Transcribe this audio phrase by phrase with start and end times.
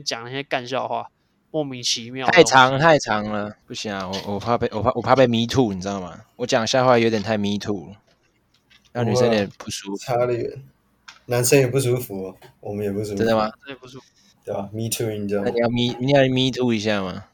[0.00, 1.10] 讲那些干笑话，
[1.50, 2.26] 莫名其妙。
[2.28, 4.08] 太长太长了，不行啊！
[4.08, 6.20] 我我怕被我怕我怕被 me too，你知道吗？
[6.36, 7.96] 我讲笑话有点太 me too 了，
[8.92, 9.96] 让女生有点不舒服。
[9.98, 10.62] 差得远，
[11.26, 13.16] 男生也不舒服，我们也不舒服。
[13.16, 13.52] 真的吗？
[13.68, 14.04] 也不舒服，
[14.44, 15.48] 对吧？me too，你知道吗？
[15.48, 17.24] 那你要 me 你要 me too 一下吗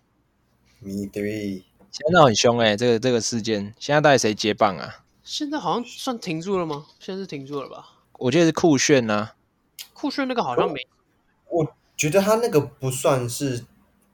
[0.81, 1.63] ？me three。
[1.91, 5.03] 现在闹很凶哎、欸，这个这个事件，现在到底谁接棒啊？
[5.25, 6.87] 现在好像算停住了吗？
[7.01, 7.87] 现在是停住了吧？
[8.19, 9.35] 我觉得是酷炫啊，
[9.93, 10.87] 酷炫那个好像没。
[11.49, 11.67] 我
[11.97, 13.65] 觉得他那个不算是，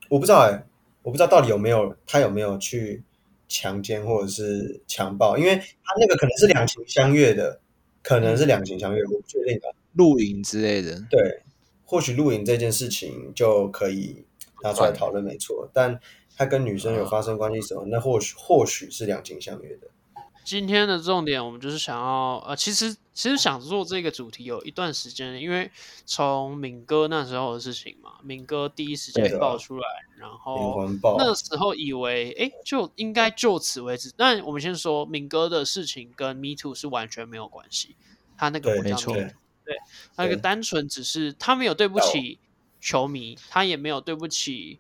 [0.09, 0.65] 我不知道哎、欸，
[1.03, 3.03] 我不知道到底有没有他有没有去
[3.49, 7.61] 强奸或者是强暴，因为他那个可能是两情相悦的，
[8.03, 9.75] 可能是两情相悦，我不确定啊。
[9.95, 11.43] 露营之类的，对，
[11.85, 14.25] 或许露营这件事情就可以
[14.63, 16.01] 拿出来讨论，没错，但。
[16.35, 17.85] 他跟女生有发生关系什么？
[17.89, 19.87] 那或许或许是两情相悦的。
[20.45, 25.71] 今天的重点，我们就是想要呃，其实其实想做这个主题有一段时间，因为
[26.05, 29.87] 从敏哥那时候的事情嘛，敏哥第一时间爆出来，
[30.19, 30.87] 然后
[31.17, 34.13] 那时候以为哎，就应该就此为止。
[34.17, 37.97] 但我们先说敏哥的事情跟 Me Too 是完全没有关系，
[38.37, 39.33] 他那个没错，对，
[40.15, 42.39] 他那个单纯只是他没有对不起
[42.81, 44.79] 球迷，他也没有对不起。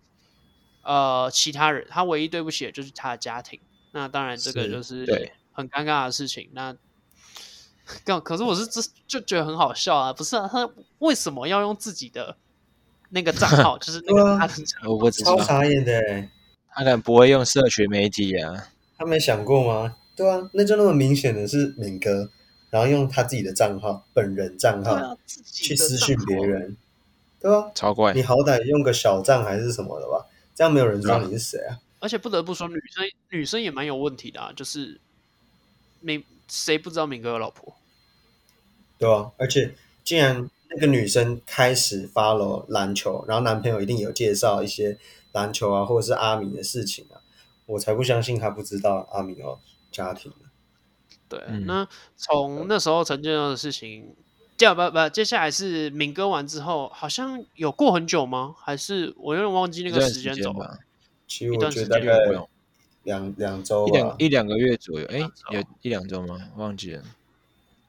[0.84, 3.61] 呃，其他人，他唯一对不起的就是他的家庭。
[3.92, 5.06] 那当然，这个就是
[5.53, 6.50] 很尴尬的事情。
[6.53, 6.75] 那，
[8.20, 10.12] 可是我是这就觉得很好笑啊！
[10.12, 12.36] 不是啊，他为什么要用自己的
[13.11, 13.78] 那个账号？
[13.78, 16.00] 就是那个他的账号，我不知道，超傻眼的。
[16.75, 18.69] 他可能不会用社群媒体啊？
[18.97, 19.97] 他没想过吗？
[20.17, 22.31] 对啊，那就那么明显的是敏哥，
[22.70, 26.77] 然后用他自己的账号，本人账号、啊、去私讯别人，
[27.41, 28.14] 对啊，超怪！
[28.14, 30.27] 你好歹用个小账还是什么的吧？
[30.55, 31.78] 这样没有人知道你是谁啊！
[31.98, 35.00] 而且不得不说，女生女生也蛮有问题的啊，就是
[36.03, 37.75] 敏谁不知道敏哥有老婆？
[38.98, 44.98] 对啊，而且既然那个女生开始 follow 篮球，然后男朋友一定有介绍一些
[45.33, 47.22] 篮球啊，或者是阿敏的事情啊，
[47.67, 49.59] 我才不相信他不知道阿敏有
[49.91, 50.31] 家庭。
[51.28, 54.15] 对，嗯、那从那时候陈建州的事情。
[54.54, 58.54] 接不不，接下来是敏哥完之后，好像有过很久吗？
[58.60, 60.78] 还是我有点忘记那个时间轴了。
[61.27, 62.16] 其实我觉得大概
[63.05, 65.07] 两两周，一两一两个月左右。
[65.07, 65.19] 哎，
[65.51, 66.37] 有一两周吗？
[66.57, 67.03] 忘记了。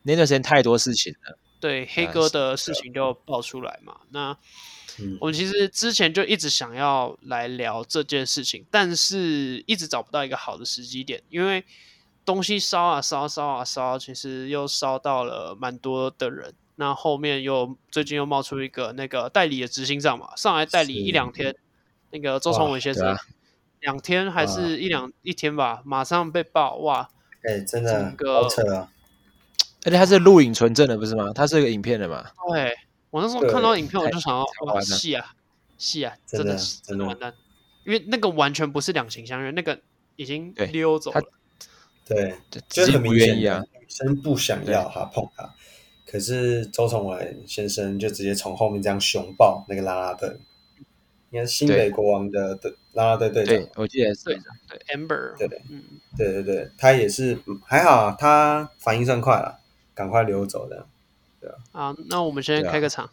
[0.03, 1.37] 那段时间太多事情了。
[1.59, 3.97] 对，黑哥的事情就爆出来嘛。
[4.09, 4.37] 那
[5.19, 11.63] 我们其实之前就一直想要来聊这件事情，但是一直找不到一个好的时机点，因为。
[12.25, 16.53] 东西烧啊烧烧啊烧，其实又烧到了蛮多的人。
[16.77, 21.53] 那后面又最近又冒出一个那个代理的执行长嘛，上来代理一两天，
[22.11, 23.13] 那个周崇文先生，
[23.83, 27.07] 两天还是一两一天吧，马上被爆哇！
[27.43, 28.89] 哎，真的好扯啊！
[29.85, 31.31] 而且它是录影存证的不是吗？
[31.35, 32.25] 它是一个影片的嘛？
[32.49, 32.73] 对，
[33.09, 35.33] 我那时候看到影片我就想要哇，戏啊
[35.77, 37.33] 戏啊，真的真的完蛋，
[37.85, 39.77] 因为那个完全不是两情相悦，那个
[40.15, 41.21] 已经溜走了。
[42.05, 42.35] 对，
[42.69, 45.53] 就很明显啊，女生不想要他碰他，
[46.05, 50.29] 可是周崇文先生就直接从后面这样熊抱那个拉拉队，
[51.33, 54.25] 你看新北国王的的啦啦队队长，我记得是。
[54.25, 55.81] 队长，对 Amber，对，嗯，
[56.15, 59.59] 对对对，他也是还好，他反应算快了，
[59.95, 60.85] 赶快溜走的，
[61.41, 61.55] 对啊。
[61.71, 63.09] 好，那我们先开个场。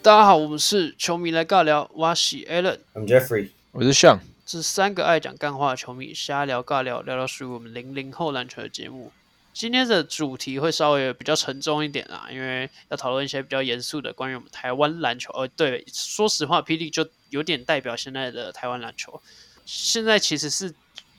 [0.00, 9.10] 大家好，我们是球迷来尬聊，我是 Alan，I'm Jeffrey，我是 Sean，这三个爱讲干话的球迷瞎聊尬聊，聊聊属于我们零零后篮球的节目。
[9.52, 15.30] 今天的主题会稍微比较沉重一点啦，因为要讨论一些比较严肃的关于我们台湾篮球。
[15.32, 16.76] 哦，对，说实话，P.
[16.76, 19.22] League 就有点代表现在的台湾篮球，
[19.64, 20.74] 现在其实是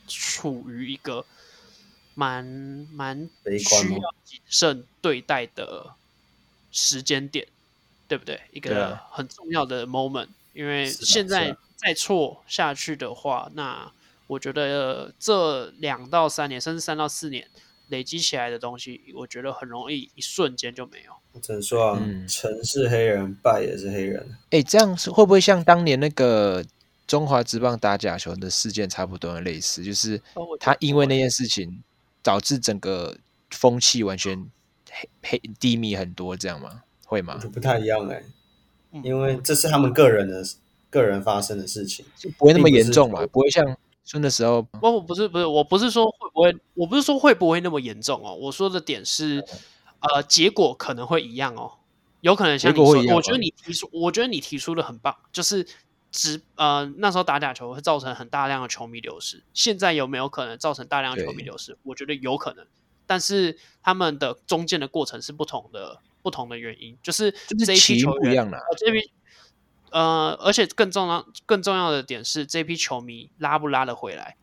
[0.07, 1.25] 处于一个
[2.13, 2.43] 蛮
[2.91, 3.29] 蛮
[3.59, 5.93] 需要谨慎对待的
[6.71, 7.47] 时间点。
[8.05, 8.39] 对不对？
[8.51, 13.91] 一个很重要的 moment，因为现在再错下去的话，那
[14.27, 17.49] 我觉得这两到三年，甚至三到四年
[17.93, 21.13] 累积起来的东西，我觉得很容易一瞬间就没有。
[21.33, 24.35] 我只能说啊，嗯、成是黑人，败也是黑人。
[24.49, 26.65] 哎，这样是会不会像当年那个
[27.05, 29.83] 中华职棒打假球的事件差不多的类似？
[29.83, 30.19] 就是
[30.59, 31.83] 他因为那件事情
[32.23, 33.15] 导致整个
[33.51, 34.49] 风气完全
[34.89, 36.81] 黑黑低迷很多，这样吗？
[37.05, 37.39] 会吗？
[37.53, 38.15] 不太一样哎、
[38.91, 40.47] 欸，因为这是他们个人的、嗯、
[40.89, 44.61] 个人发生的事情，就不会那么严重嘛，不，不会像说那时候。
[44.61, 48.35] 不，不是，不是，我不是说会不会，我不是说会不会那么严重哦。
[48.35, 51.73] 我说的点是，嗯、呃，结果可能会一样哦，
[52.21, 55.65] 有可能像你说，我觉得你提出，我觉得你提出的很棒，就是
[56.11, 61.77] 只呃那时候打假球会造成很大量的球迷流失，现在有没有可能造成大量的球迷流失？
[61.83, 62.65] 我觉得有可能。
[63.05, 67.29] 但是他们的中间的过程是不同的，不同的原因，就是
[67.65, 69.11] 这一批球员啊，这批
[69.93, 74.35] 呃，而且更重要、更重要的点是，这批球迷拉不拉得回来？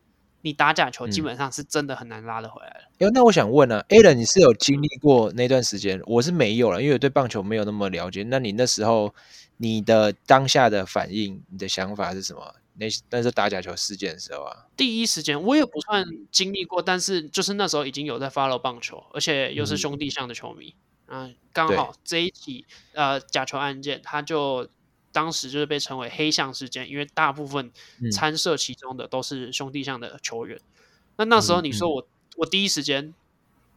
[0.43, 2.81] 你打假球基本上是真的很难拉得回来了。
[2.97, 6.01] 哎、嗯，那我想问呢、啊、Alan 你是有经历过那段时间？
[6.07, 8.23] 我是没有了，因为我对棒球没有那么了解。
[8.23, 9.13] 那你那时候
[9.57, 12.55] 你的当下的反应、你的想法是什么？
[12.75, 20.73] 那那是打假球事件的时候啊，第一时间我也不算经历过，但是就是那时候已经有在 follow 棒球，而且又是兄弟象的球迷，
[21.07, 24.67] 嗯，呃、刚好这一起呃假球案件，他就
[25.11, 27.71] 当时就是被称为黑象事件，因为大部分
[28.11, 30.57] 参涉其中的都是兄弟象的球员。
[30.57, 30.61] 嗯、
[31.17, 33.13] 那那时候你说我、嗯、我第一时间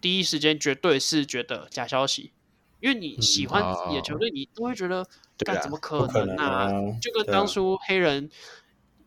[0.01, 2.33] 第一时间绝对是觉得假消息，
[2.81, 5.07] 因为你喜欢自己的球队，你都会觉得
[5.39, 6.45] 干、嗯、怎么可能啊？
[6.45, 6.71] 啊
[7.01, 8.31] 就跟当初黑人。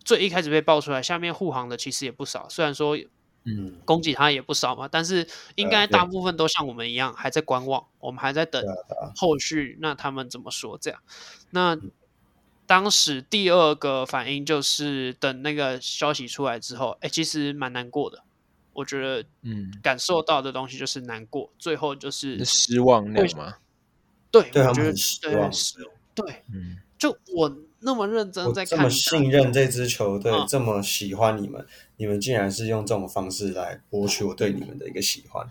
[0.06, 2.48] 最一开始被爆出来，下面护航的其实也不少。
[2.48, 2.98] 虽然说，
[3.44, 8.64] 嗯，攻击他也不少嘛，但是应该大部分都像我们一样，还在观望，我们还在等
[9.18, 9.78] 后续。
[9.82, 10.78] 那他们怎么说？
[10.78, 11.02] 这样，
[11.50, 11.78] 那
[12.68, 18.24] 当时第二个反应就是等那个消息出来之后，哎，其实蛮难过的。
[18.74, 23.56] 我觉得，嗯，感受到的东西就是难过，最后就是失望，那吗？
[24.30, 25.50] 对，我觉得失望，
[26.14, 27.58] 对，嗯，就我。
[27.80, 31.64] 那么认真在看，这么信任这支球队，嗯、这么喜欢你们，
[31.98, 35.48] 你们竟然是用这种方式来博取我对你们的一个喜欢，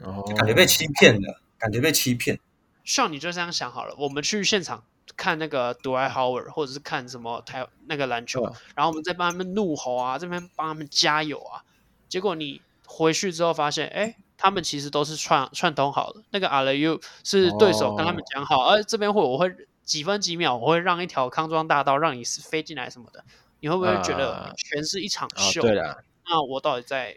[0.00, 2.40] 哦，感觉被欺骗了，感觉被欺骗。
[2.82, 4.82] 像你就这样想好了，我们去现场
[5.16, 11.62] 看那个 Dwight Howard，或者是看什么台那个篮球，嗯、然后我们在帮他们怒吼啊，这边帮他们加油啊，
[12.08, 19.54] 结果你回去之后发现，哎，他们其实都是串串通好的，那个 alley-oop 是对手跟他们讲好，而、哦啊、这边会我会。
[19.88, 23.24] 几分几秒，我会让一条康庄大道让你飞进来什么的，
[23.60, 25.62] 你会不会觉得全是一场秀？
[25.64, 27.16] 那我到底在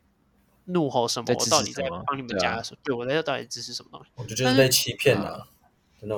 [0.63, 1.25] 怒吼什么？
[1.37, 2.79] 我到底在帮你们加什么？
[2.81, 4.09] 对，我在到底支持什么东西？
[4.15, 5.49] 我就觉得被欺骗了。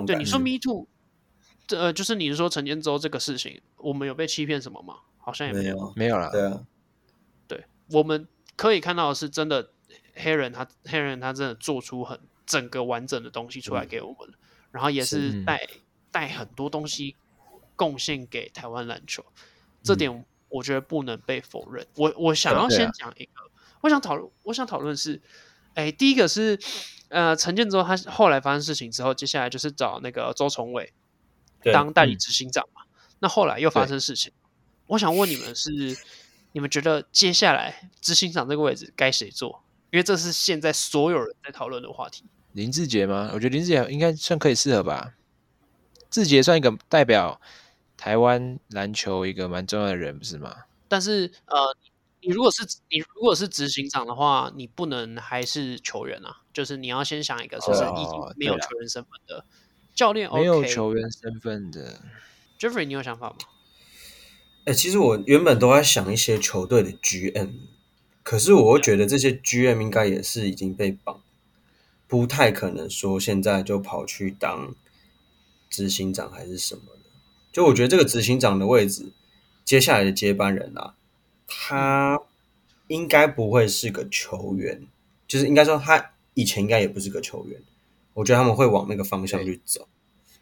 [0.06, 0.86] 对，你说 Me Too，
[1.70, 4.96] 呃，就是你是说陈建州这个事情，我们有被欺骗什么吗？
[5.18, 6.30] 好像也没有，没有了。
[6.32, 6.64] 对啊，
[7.48, 9.70] 对，我们可以看到的是真的
[10.16, 14.34] 黑人，他黑人他真的做出很整个完整的东西出来给我们，
[14.72, 15.68] 然后也是带。
[16.14, 17.16] 带很多东西
[17.76, 19.26] 贡献给台湾篮球，
[19.82, 21.84] 这点我觉得不能被否认。
[21.84, 23.32] 嗯、我我想要先讲一个，
[23.82, 25.20] 我想讨论，我想讨论是，
[25.74, 26.60] 哎，第一个是，
[27.08, 30.94] 呃，陈建州他后来发生事情之后，接下来就是找那个周崇伟
[31.72, 32.82] 当代理执行长嘛。
[32.84, 34.32] 嗯、那后来又发生事情，
[34.88, 35.72] 我想问你们是，
[36.52, 39.64] 你们觉得接下来执行长这个位置该谁做？
[39.92, 42.26] 因为这是现在所有人在讨论的话题。
[42.54, 43.30] 林志杰吗？
[43.34, 45.14] 我觉得林志杰应该算可以适合吧。
[46.10, 47.40] 志杰算一个代表
[47.96, 50.56] 台湾篮球一个蛮重要的人，不是吗？
[50.88, 51.76] 但是呃，
[52.22, 56.42] 你如果是你如果是执行长的话，你不能还是球员啊。
[56.54, 59.46] 就是你要先想一个，就是已经没有球员身份的、哦、
[59.94, 62.02] 教练，没有球员身份的。
[62.60, 63.36] Jeffrey，你有想法吗？
[64.66, 67.52] 哎、欸，其实我原本都在想一些球队的 GM，
[68.24, 71.22] 可是我会觉得这些 GM 应该也是已经被绑，
[72.08, 74.76] 不太可能说现在就跑去当。
[75.70, 77.10] 执行长还是什么的？
[77.52, 79.12] 就我觉得这个执行长的位置，
[79.66, 80.94] 接下来的接班人啊，
[81.48, 82.22] 他
[82.86, 84.86] 应该不会是个球员，
[85.28, 87.60] 就是应该说他以前应该也不是个球员。
[88.14, 89.88] 我觉得他们会往那个方向去走，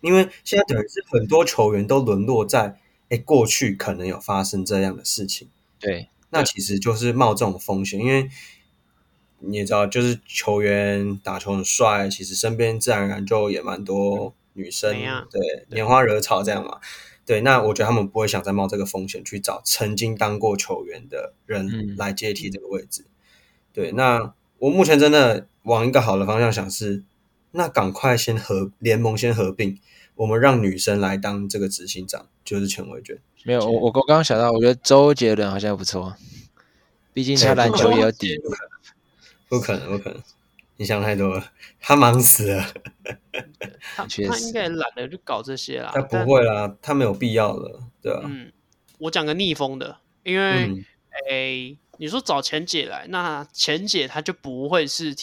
[0.01, 5.49] 因为现在等于是很多球员都沦落在，哎，过去可能有发生这样的事情。
[5.79, 8.29] 对，那其实就是冒这种风险，因为
[9.39, 14.33] 你也知道，就是球员打球很帅，其实身边自然而然就也蛮多。
[14.53, 14.91] 女生
[15.29, 16.81] 对拈花惹草这样嘛？
[17.25, 23.05] 对，那我觉得他们不会想再冒这个风险去找曾经当过球员的人来接替这个位置。
[23.71, 27.05] 对，那我目前真的往一个好的方向想是，
[27.51, 29.79] 那赶快先合联盟先合并，
[30.15, 33.17] 我们让女生来当这个执行长，就是钱伟娟。
[33.43, 36.15] 没有，我我刚刚想到，我觉得周杰伦好像不错，
[37.13, 38.39] 毕竟他篮球也有底。
[39.50, 40.22] 不可能，不可能。
[40.77, 42.65] 你想太多了，他忙死了。
[43.96, 45.91] 他 他应该也懒得去搞这些啦。
[45.93, 48.22] 他不会啦，他没有必要了，对吧？
[48.24, 48.51] 嗯，
[48.98, 50.86] 我讲个逆风的，因为诶、嗯
[51.29, 55.13] 欸，你说找钱姐来，那钱姐她就不会是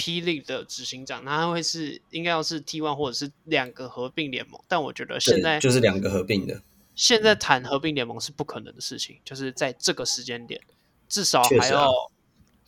[0.00, 4.60] 霹雳的执行长，他会是应该要是 T One 或者是两个合并联盟。
[4.66, 6.62] 但我觉得现在就是两个合并的，
[6.94, 10.60] 现在谈合并联盟是不可能的事情，就是在这个时间点，
[11.08, 11.90] 至少还要。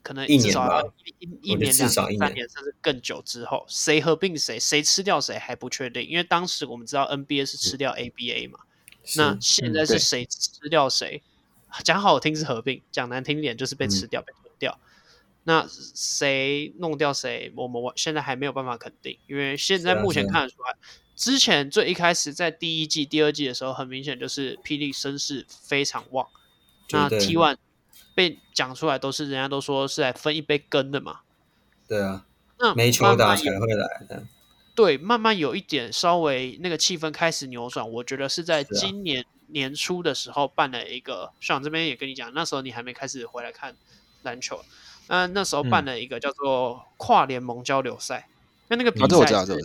[0.05, 6.05] 可能至少要一一年、两年、三年，甚至更久之后，谁合并谁，谁吃掉谁还不确定。
[6.05, 8.59] 因为当时我们知道 NBA 是吃掉 ABA 嘛，
[9.15, 11.23] 那现在是谁吃掉谁？
[11.85, 14.77] 讲好听是合并，讲难听点就是被吃掉、被吞掉。
[15.45, 20.77] 那谁弄掉谁，我们现在还没有办法肯定，因为现在目前看得出来，
[21.17, 26.29] 之前最一开始在第一季、第二季的时候，很明显就是霹雳声势非常旺。
[26.91, 27.57] 那 T One
[28.15, 31.21] 被讲出来都是人家都说是来分一杯羹的嘛？
[31.89, 32.27] 对啊，
[32.59, 34.25] 那没球打才会来的。
[34.75, 43.77] 对，慢慢有一点稍微那个气氛开始扭转，我觉得是在今年年初的时候办了一个，像、啊、这边也跟你讲，那时候你还没开始回来看
[44.23, 44.65] 篮球，
[45.09, 48.29] 那那时候办了一个叫做跨联盟交流赛，
[48.69, 49.59] 那、嗯、那个比赛是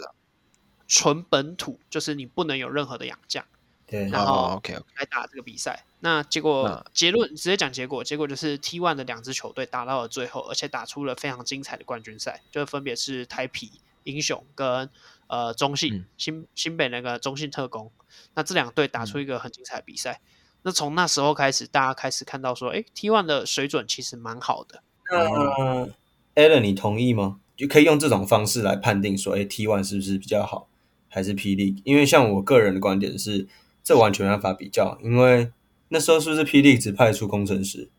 [0.87, 3.43] 纯本土，就是你不能有任何的洋将，
[3.85, 5.85] 对，然后 OK 来打这个比赛。
[5.99, 13.81] 那结果结论直接讲结果，结果就是 T one 的两支球队打到了最后，而且打出了非常精彩的冠军赛，就分别是台皮。
[14.03, 14.89] 英雄跟
[15.27, 17.91] 呃中信、嗯、新新北那个中信特工，
[18.33, 20.21] 那这两队打出一个很精彩的比赛。
[20.23, 20.27] 嗯、
[20.63, 24.81] 那从那时候开始，大家开始看到说，哎，T one 的水准其实蛮好的。
[25.11, 25.87] 那
[26.35, 27.39] Allen，你同意吗？
[27.55, 30.69] 就可以用这种方式来判定说，哎，T one 是不是比较好，
[31.09, 31.81] 还是霹雳？
[31.83, 33.47] 因为像我个人的观点是，
[33.83, 35.51] 这完全没办法比较，因为
[35.87, 37.89] 那时候是不是霹雳只派出工程师？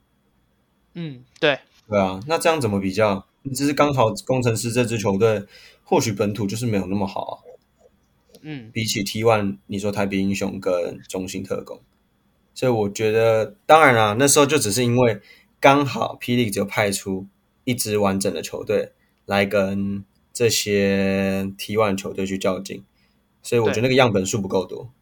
[0.95, 1.59] 嗯，对。
[1.89, 3.27] 对啊，那这样怎么比较？
[3.43, 5.45] 你只是刚好工程师这支球队。
[5.89, 7.35] 或许本土就是没有那么好啊，
[8.43, 11.81] 嗯，比起 T One，你说台北英雄跟中兴特工，
[12.53, 15.23] 所以我觉得，当然啦，那时候就只是因为
[15.59, 17.27] 刚好霹雳只有派出
[17.65, 18.93] 一支完整的球队
[19.25, 22.85] 来跟这些 T One 球队去较劲，
[23.43, 24.93] 所以我觉得那个样本数不够多。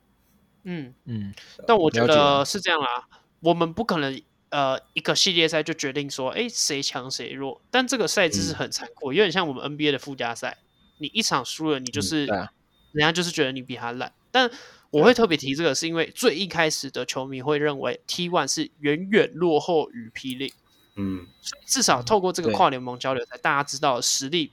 [0.63, 1.35] 嗯嗯，
[1.67, 3.09] 但我觉得是这样啦，
[3.41, 4.23] 我们不可能。
[4.49, 7.61] 呃，一个系列赛就决定说，哎，谁强谁弱。
[7.69, 10.57] 但这个赛制是很残酷，嗯、有点像我们 NBA 的附加赛。
[10.99, 12.53] 你一场输了，你就是、嗯啊、
[12.93, 14.13] 人家就是觉得你比他烂。
[14.31, 14.51] 但
[14.91, 20.53] 我会特别提这个，是因为最一开始的球迷会认为 T1 是远远落后于霹雳。
[20.97, 21.27] 嗯，
[21.67, 24.53] 至少透过这个跨联盟交流赛，大家知道实力。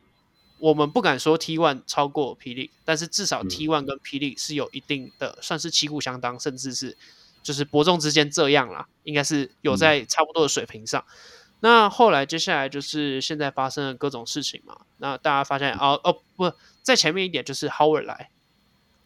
[0.60, 6.98] 我们不敢说 T1 超过霹雳，但是至少 T1 跟霹雳是有一定的，算是旗鼓相当，甚至是。
[7.42, 11.04] 就是伯仲之间这样啦，应该是有在差不多的水平上。
[11.06, 14.82] 嗯、那后来接下来就是现在发生的各种事情嘛。
[14.98, 16.51] 那大家发现哦哦不，
[16.82, 18.29] 在前面一点就是 Howard 来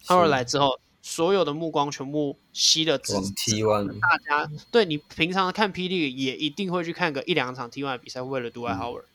[0.07, 9.05] ，Howard 来之后，所有的目光全部吸了 T1，大家对你平常看霹雳也一定会去看个一两场 T1 的比赛，为了 Dwight Howard。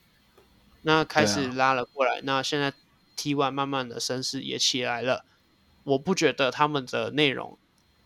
[0.82, 2.72] 那开始拉了过来，啊、那现在
[3.16, 5.25] T one 慢慢的声势也起来了。
[5.82, 7.58] 我不觉得他们的内容。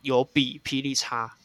[0.02, 1.36] 有比霹雳差，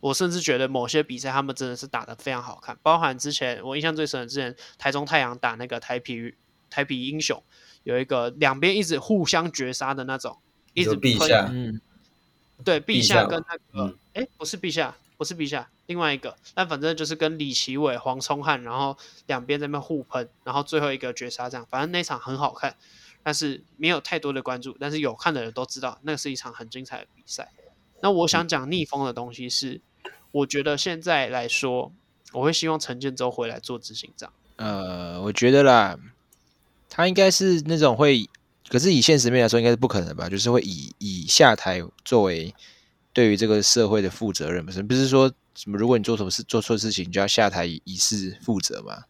[0.00, 6.34] 我甚至觉得某些比赛他们真的是打得非常好看，包含之前我印象最深的，之前台中太阳打那个台皮
[6.70, 7.42] 台啤英雄，
[7.82, 10.38] 有一个两边一直互相绝杀的那种，
[10.72, 11.80] 一直陛下，嗯，
[12.64, 22.76] 对，陛下跟那个，哎、嗯，不是陛下，不是陛下，另外一个，但反正就是跟李奇伟、黄聪汉，然后两边在那边互喷，然后最后一个绝杀这样，反正那场很好看，
[23.22, 27.52] 但是没有太多的关注，但是有看的人都知道，那是一场很精彩的比赛。
[28.02, 29.82] 那我想讲逆风的东西是，
[30.32, 31.92] 我觉得现在来说，
[32.32, 34.32] 我会希望陈建州回来做执行长。
[34.56, 35.98] 呃，我觉得啦，
[36.88, 38.28] 他应该是那种会，
[38.68, 40.28] 可是以现实面来说，应该是不可能吧？
[40.28, 42.54] 就是会以以下台作为
[43.12, 45.76] 对于这个社会的负责任，不是不是说什么？
[45.76, 49.04] 如果你做什么事做错事情，你就要下台以示负责嘛？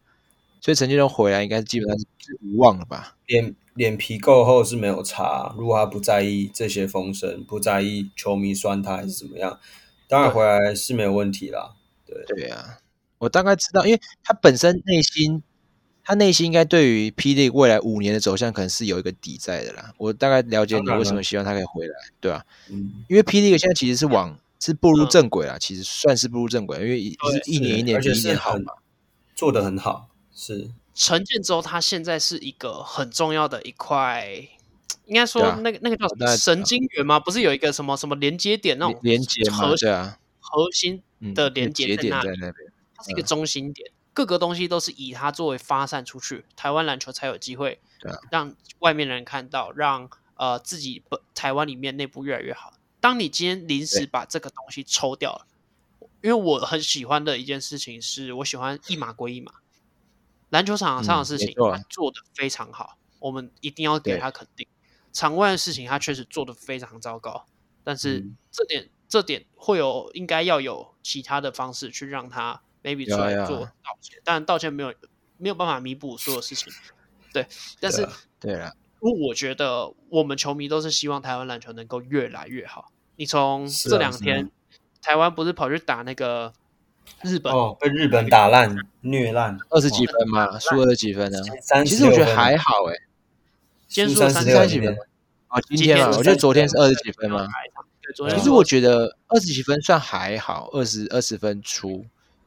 [0.61, 3.15] 所以陈建州回来，应该基本上是无望了吧？
[3.25, 5.53] 脸脸皮够厚是没有差。
[5.57, 9.59] 如果他不在意这些风声，不在意球迷酸他还是怎么样，
[10.11, 11.73] 当然回来是没有问题啦。
[12.05, 12.79] 对对啊，
[13.17, 15.41] 我大概知道，因为他本身内心，
[16.03, 19.93] 他内心应该对于霹雳未来五年的走向可能是有一个底在的啦。
[19.97, 22.45] 我大概了解你为什么希望他可以回来，对吧、啊？
[22.69, 28.73] 嗯，因为霹雳现在其实是往是步入正轨了，其实算是步入正轨，因为是一年一年比一年好嘛，
[29.33, 30.09] 做的很好。
[30.35, 34.27] 是陈建州，他现在是一个很重要的一块，
[35.05, 37.19] 应该说那个、啊、那个叫什么神经元吗？
[37.19, 39.75] 不是有一个什么什么连接点那种连接核？
[39.75, 41.01] 对啊，核心
[41.35, 42.53] 的连接点在那边，
[42.95, 47.79] 它是一个中心点，各个东西都是以它作为发散出去，台湾篮球才有机会
[48.29, 52.73] 让外面的人看到，让呃自己本台湾里面内部越来越好。
[52.99, 55.47] 当你今天临时把这个东西抽掉了，
[56.21, 59.53] 因为我很喜欢的一件事情是我喜欢一码归一码。
[60.49, 64.67] 篮球场上的事情，他做的非常好，嗯、我们一定要给他肯定。
[65.13, 67.45] 场外的事情，他确实做得非常糟糕，
[67.83, 74.93] 但是这点、嗯、这点会有应该要有其他的方式去让他 maybe 出来做道歉，但道歉没有
[75.37, 76.71] 没有办法弥补所有事情。
[77.33, 77.47] 对，
[77.79, 78.07] 但是
[78.39, 82.91] 对了，我觉得我们球迷都是希望台湾篮球能够越来越好。
[83.15, 84.51] 你从这两天，
[85.01, 86.53] 台湾不是跑去打那个
[87.23, 91.39] 日本哦，被日本打烂虐烂，二十几分嘛，输二十几分呢。
[91.69, 92.95] 分其实我觉得还好哎，
[93.91, 94.95] 今天输三十几分。
[95.49, 97.45] 哦，今天嘛，我觉得昨天是二十几分嘛。
[98.29, 102.05] 其实我觉得二十几分算还好，二十二十分出，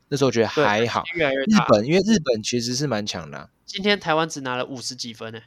[0.08, 1.04] 那时候我觉得还好。
[1.14, 3.50] 日本因为日本其实是蛮强的。
[3.66, 5.40] 今天台湾只拿了五十几分呢。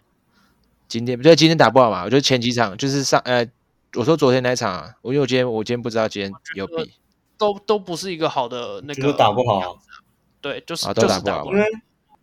[0.88, 2.04] 今天不对，今天打不好嘛？
[2.04, 3.48] 我觉得前几场就是上呃，
[3.96, 6.94] 我说昨天那场啊，我因为我今天我今天不知道今天有比，
[7.40, 9.80] 都都不是一个好的那个，都打不好。
[10.42, 11.66] 对，就是都打不好，因为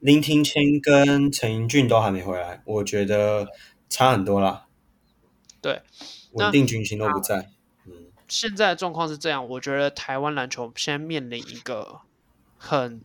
[0.04, 3.49] 林庭谦跟陈英俊都还没回来，我觉得
[3.88, 4.66] 差很多啦。
[5.62, 5.80] 对，
[6.32, 7.49] 稳定军心都不在。
[7.87, 12.00] 嗯，现在的状况是这样，我觉得台湾篮球现在面临一个
[12.58, 13.00] 很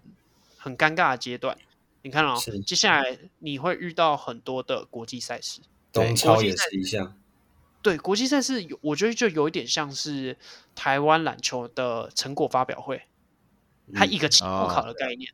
[0.57, 1.57] 很尴尬的阶段。
[2.01, 2.35] 你看哦，
[2.67, 5.61] 接下来你会遇到很多的国际赛事，
[5.93, 7.15] 东超也是一项。
[7.81, 10.37] 对，国际赛事有，我觉得就有一点像是
[10.75, 13.03] 台湾篮球的成果发表会，
[13.93, 15.31] 它一个期末考的概念，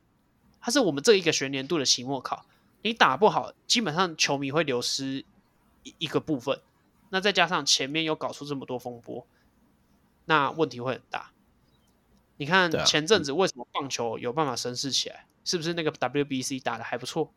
[0.66, 2.44] 它是我们这一个学年度的期末考。
[2.82, 5.24] 你打不好，基本上球迷会流失
[5.84, 6.60] 一一个部分。
[7.10, 9.24] 那再加上前面又搞出这么多风波，
[10.24, 11.30] 那问题会很大。
[12.38, 15.26] 你看前阵子为什么棒球有办法升势起来？
[15.44, 17.32] 是不是那个 WBC 打的还不错？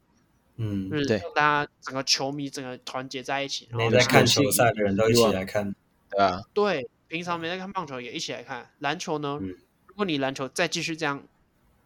[0.55, 5.75] 嗯，对，大家整个球迷整个团结在一起，没在看球赛的人都一起来看，
[6.09, 8.71] 对啊，对，平常没在看棒球也一起来看。
[8.79, 9.37] 篮球呢？
[9.39, 9.55] 嗯，
[9.85, 11.23] 如果你篮球再继续这样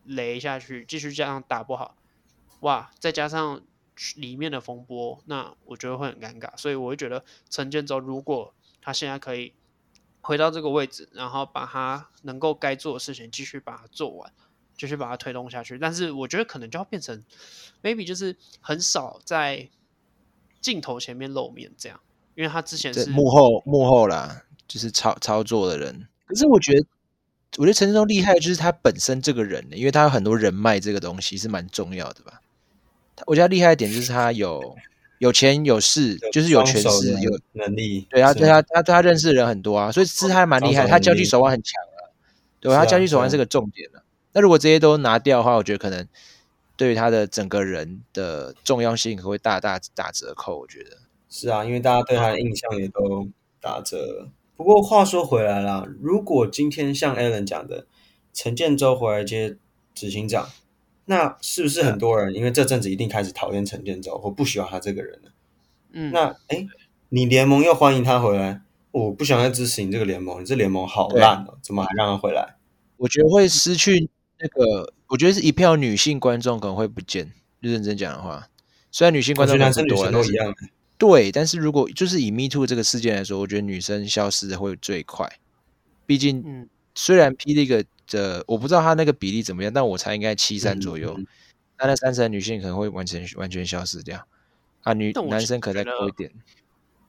[0.05, 1.95] 雷下去，继续这样打不好，
[2.61, 3.61] 哇，再加上
[4.15, 6.55] 里面的风波，那我觉得会很尴尬。
[6.57, 9.53] 所以我会觉得陈建州如果他现在可以
[10.21, 14.31] 回到这个位置，然后把他能够该做的事情继续把它做完。
[14.75, 17.23] 继续把它推动下去，但是我觉得可能就要变成
[17.83, 19.69] ，maybe 就是很少在
[20.61, 21.99] 镜头前面露面这样，
[22.33, 26.07] 因为他之前是幕后幕后啦，就是操操作的人。
[26.25, 26.87] 可是我觉得，
[27.57, 32.41] 我觉得陈建州厉害就是他本身这个人，因为他有很多人脉，这个东西是蛮重要的吧。
[33.27, 34.75] 我觉得他厉害一点就是他有
[35.19, 38.07] 有钱有势，就是有权势有能力。
[38.09, 42.09] 对啊，对他他他认识的人很多啊，所以是他还蛮厉害，他交际手腕很强啊。
[42.59, 44.03] 对，他交际手腕是个重点了。
[44.31, 46.07] 那如果这些都拿掉的话，我觉得可能
[46.75, 50.57] 对于他的整个人的重要性会大大打折扣。
[50.57, 50.97] 我觉得
[51.29, 53.27] 是啊，因为大家对他的印象也都
[53.61, 54.27] 打折。
[54.55, 57.87] 不过话说回来啦，如果今天像 Alan 讲的，
[58.33, 59.57] 陈建州回来接
[59.93, 60.49] 执行长，
[61.05, 65.29] 那是不是很多人因为这阵子一定开始讨厌陈建州或不喜欢他这个人呢？
[65.91, 66.65] 嗯，那哎，
[67.09, 68.61] 你联盟又欢迎他回来，
[68.91, 72.55] 我不想再支持你这个联盟，你这联盟好烂哦，怎么还让他回来？
[72.97, 74.09] 我觉得会失去。
[74.39, 77.31] 那个，我觉得是一票女性观众可能会不见。
[77.61, 78.49] 就认真讲的话，
[78.91, 80.53] 虽然女性观众男生女生都一样，
[81.05, 85.29] 对，但是如果就是以 Me Too 这个事件来说，我觉得女生消失的会最快。
[86.05, 91.13] 毕竟，嗯、虽然霹雳个的我不知道他那个比例怎么样，但我猜应该七三左右。
[91.77, 94.25] 那、嗯、那三成的女性可能会完全完全消失掉。
[94.83, 96.31] 啊，女男生可能再多一点。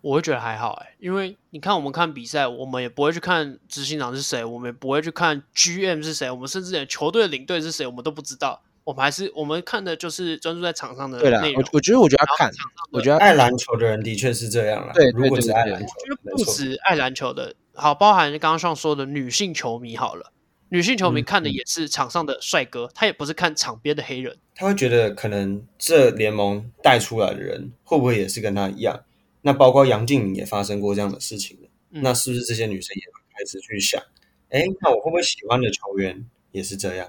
[0.00, 8.60] 我会觉得还好哎，因为你看我们看比赛，我们也不会去看执行长是谁，我们也不会去看 GM 是谁，我们甚至连球队的领队是谁，我们都不知道。
[8.84, 11.40] 我们还是我们看的就是专注在场上的内容。
[11.40, 12.50] 对啦，我我觉得我觉得要看，
[12.92, 14.92] 我觉得爱篮球的人的确是这样啦。
[14.92, 20.32] 对，如果是爱篮球，就不止爱篮球的，好，包含刚刚上说的女性球迷好了，
[20.68, 29.04] 女性球迷看的也是场上的帅哥，他也不是看场边的黑人，他会觉得可能这联盟带出来的人会不会也是跟他一样？
[29.40, 31.58] 那包括杨敬敏也发生过这样的事情，
[31.90, 33.02] 嗯、那是不是这些女生也
[33.34, 34.02] 开始去想，
[34.50, 37.08] 哎，那我会不会喜欢的球员也是这样？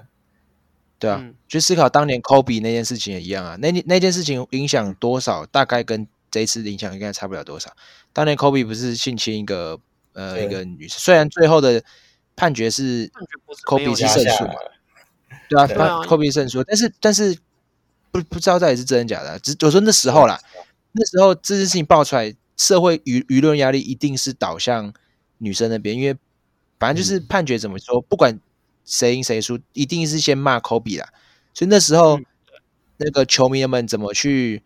[0.98, 3.56] 对啊，去、嗯、思考当年科比那件事情也一样啊。
[3.56, 5.44] 那那件事情影响多少？
[5.46, 7.70] 大概跟这一次影响应该差不了多少。
[8.12, 9.78] 当年科比不是性侵一个
[10.12, 11.82] 呃一个女生，虽然最后的
[12.34, 13.10] 判决是
[13.64, 14.54] 科比是胜诉嘛，
[15.48, 17.36] 对啊，科比胜诉，但是但是
[18.10, 20.38] 不不知道到底是真的假的、啊，只我说那时候啦。
[20.98, 24.94] 那时候这件事情爆出来，社会舆舆论压力一定是导向
[25.36, 26.16] 女生那边，因为
[26.78, 28.40] 反正就是判决怎么说，不管
[28.86, 31.06] 谁赢谁输，一定是先骂科比啦。
[31.52, 32.18] 所以那时候
[32.96, 34.62] 那个球迷们怎么去，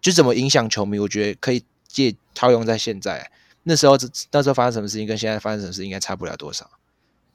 [0.00, 3.30] 就怎么影响球迷，我觉得可以借套用在现在。
[3.64, 3.98] 那时候
[4.30, 6.70] 那时候发生什么事情，跟现在发生什么事情应该差不了多少。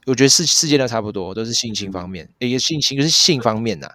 [0.06, 3.92] 我觉得事事件都差不多，都是性侵方面，一个性侵就是性方面呐，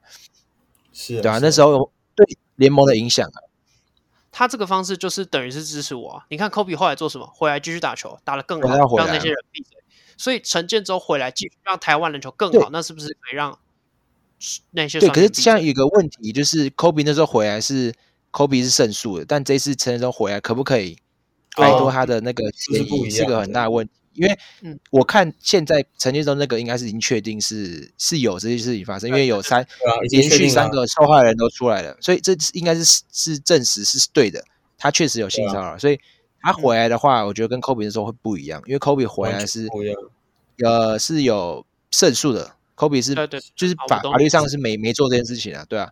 [0.92, 2.26] 是，对啊，那时候对
[2.57, 3.38] 联盟的影响啊。
[4.30, 6.26] 他这个方式就是等于是支持我啊！
[6.28, 7.24] 你看科比后来做什么？
[7.33, 9.78] 回来继续打球，打得更好，让那些人闭嘴。
[10.16, 13.59] 所以陈建州回来继续让台湾篮球更好，那是不是可以让
[14.70, 15.00] 那些？
[15.00, 17.92] 对，可是现在有个问题，就是 Kobe 那时候回来是
[18.33, 20.98] Kobe 是胜诉的，但这次陈建州回来可不可以
[21.57, 23.11] 摆脱他的那个嫌疑？
[23.11, 23.92] 是个很大的问题。
[24.14, 24.38] 因为
[24.90, 34.44] 我看现在陈建州那个应该是已经确定是是有这些事情发生，因为有三、啊、连续三个受害人都出来了，所以这应该是是证实是对的，
[34.79, 35.98] 他确实有性骚扰，啊、所以
[36.44, 39.66] 他回来的话，我觉得跟 Kobe 的时候会不一样，因为 Kobe 回来是
[40.62, 45.90] 呃是有胜诉的，Kobe 是对对就是法法律上是没没做这件事情啊，对啊。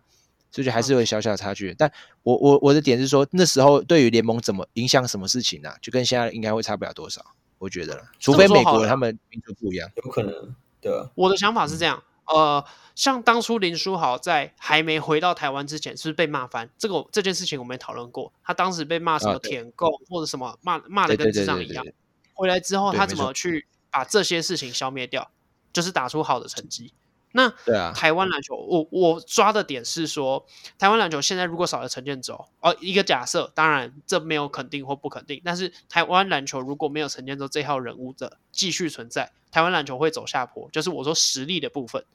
[0.51, 5.75] 所以还是有小小的差距，嗯、但我我我的点是说，那时候对于联盟怎么影响什么事情呢、啊？
[5.81, 7.25] 就跟现在应该会差不了多少，
[7.57, 8.03] 我觉得了。
[8.19, 10.53] 除非美国他们民族不一样，有可能。
[10.79, 12.63] 对啊，我的想法是这样，呃，
[12.95, 16.69] 像当初林书豪在还没回到台湾之前，是不是被骂翻？
[16.77, 18.31] 这个这件事情我们也讨论过。
[18.43, 21.85] 他当时被骂什么舔狗或者什么骂骂的跟智障一样。
[22.33, 25.29] 回来之后，他怎么去把这些事情消灭掉？
[25.71, 26.93] 就是打出好的成绩。
[27.35, 30.45] 那对啊，台湾篮球，我我抓的点是说，
[30.77, 42.05] 台湾篮球现在如果少了陈建州，哦，一个假设，当然这没有肯定或不肯定，但是台湾篮球如果没有陈建州这号人物的继续存在，台湾篮球会走下坡，就是我说实力的部分，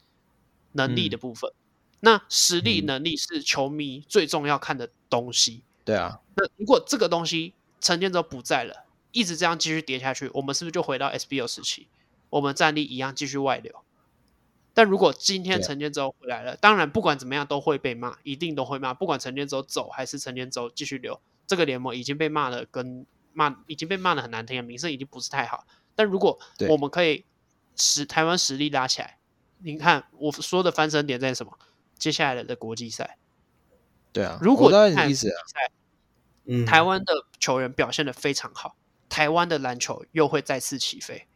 [0.72, 1.54] 能力的部分，嗯、
[2.00, 5.62] 那实力能力是球迷最重要看的东西。
[5.84, 11.88] 对啊，那如果这个东西陈建州不在了，一直这样继续跌下去，我们是不是就回到 SBL 时期，
[12.30, 13.74] 我们战力一样继续外流？
[14.78, 18.94] 但如果今天陈建州回来了，当然不管怎么样都会被骂，一定都会骂。
[18.94, 25.66] 不管陈建州走还是陈建州继续留，这个联盟已经被骂的，跟骂已经被骂的很难听，名声已经不是太好。
[25.96, 26.38] 但如果
[26.68, 27.24] 我们可以
[27.74, 29.18] 使台湾实力拉起来，
[29.58, 31.58] 你看我说的翻身点在什么？
[31.98, 33.18] 接下来的国际赛，
[34.12, 35.28] 对啊，如果看比赛，
[36.44, 38.76] 嗯，台湾的球员表现的非常好，
[39.08, 41.26] 台湾的篮球又会再次起飞，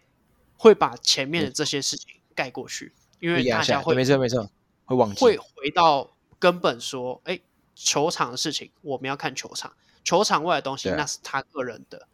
[0.57, 2.93] 会把前面的这些事情盖过去。
[3.23, 4.51] 因为大家会没错没错，
[4.85, 7.39] 会忘记，会回到根本说，哎，
[7.73, 12.09] 球场的事情我们要看球场，球场外的东西那是他个人的，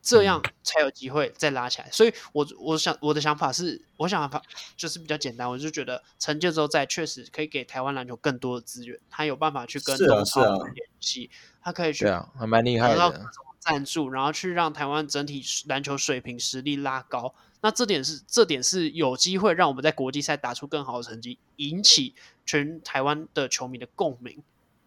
[0.00, 1.90] 这样才有机会再拉起来。
[1.90, 4.40] 所以我我想我的想法是，我想法
[4.78, 12.06] 就是比较简单，我就觉得陈建州在确实可以给台湾篮球更多的资源，他有办法去跟东超联系，他可以去，
[12.38, 13.26] 还蛮厉害的，
[13.60, 17.34] 赞助，然后去让台湾整体篮球水平实力拉高。
[17.64, 24.42] 那这点是这点是有机会让我们在国际赛打出更好的成绩，引起全台湾的球迷的共鸣。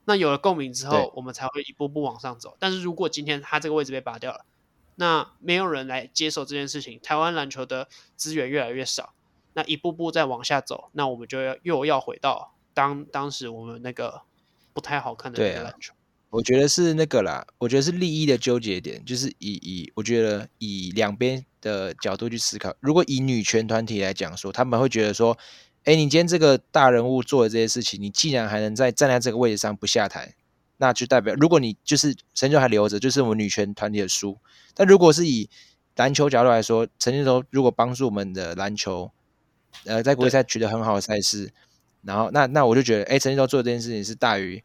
[0.05, 2.55] 那有了共鸣之后，我们才会一步步往上走。
[2.59, 4.45] 但是如果今天他这个位置被拔掉了，
[4.93, 9.15] 那没有人来接手这件事情，台湾篮球的资源越来越少，
[9.53, 14.21] 那一步步再往下走，那我们就要又要回到当当时我们那个
[14.75, 15.95] 不太好看的那个篮球。
[16.37, 22.75] 我觉得是那个啦，我觉得是利益的纠结点，就是以以我觉得以两边的角度去思考。
[22.79, 25.35] 如果以女权团体来讲说，他们会觉得说，
[25.85, 30.35] 哎，你今天这个大人物做的这些事情，你既然还能在站在这个位置上不下台，
[30.77, 34.37] 那就代表如果你就是陈建州还留着，就是我们女权团体的输。
[34.75, 35.49] 但如果是以
[35.95, 39.09] 篮球角度来说，陈建州如果帮助我们的篮球，
[39.85, 41.51] 呃，在国际赛取得很好的赛事，
[42.03, 44.63] 然后那那我就觉得，哎，陈建州做的这件事情是大于。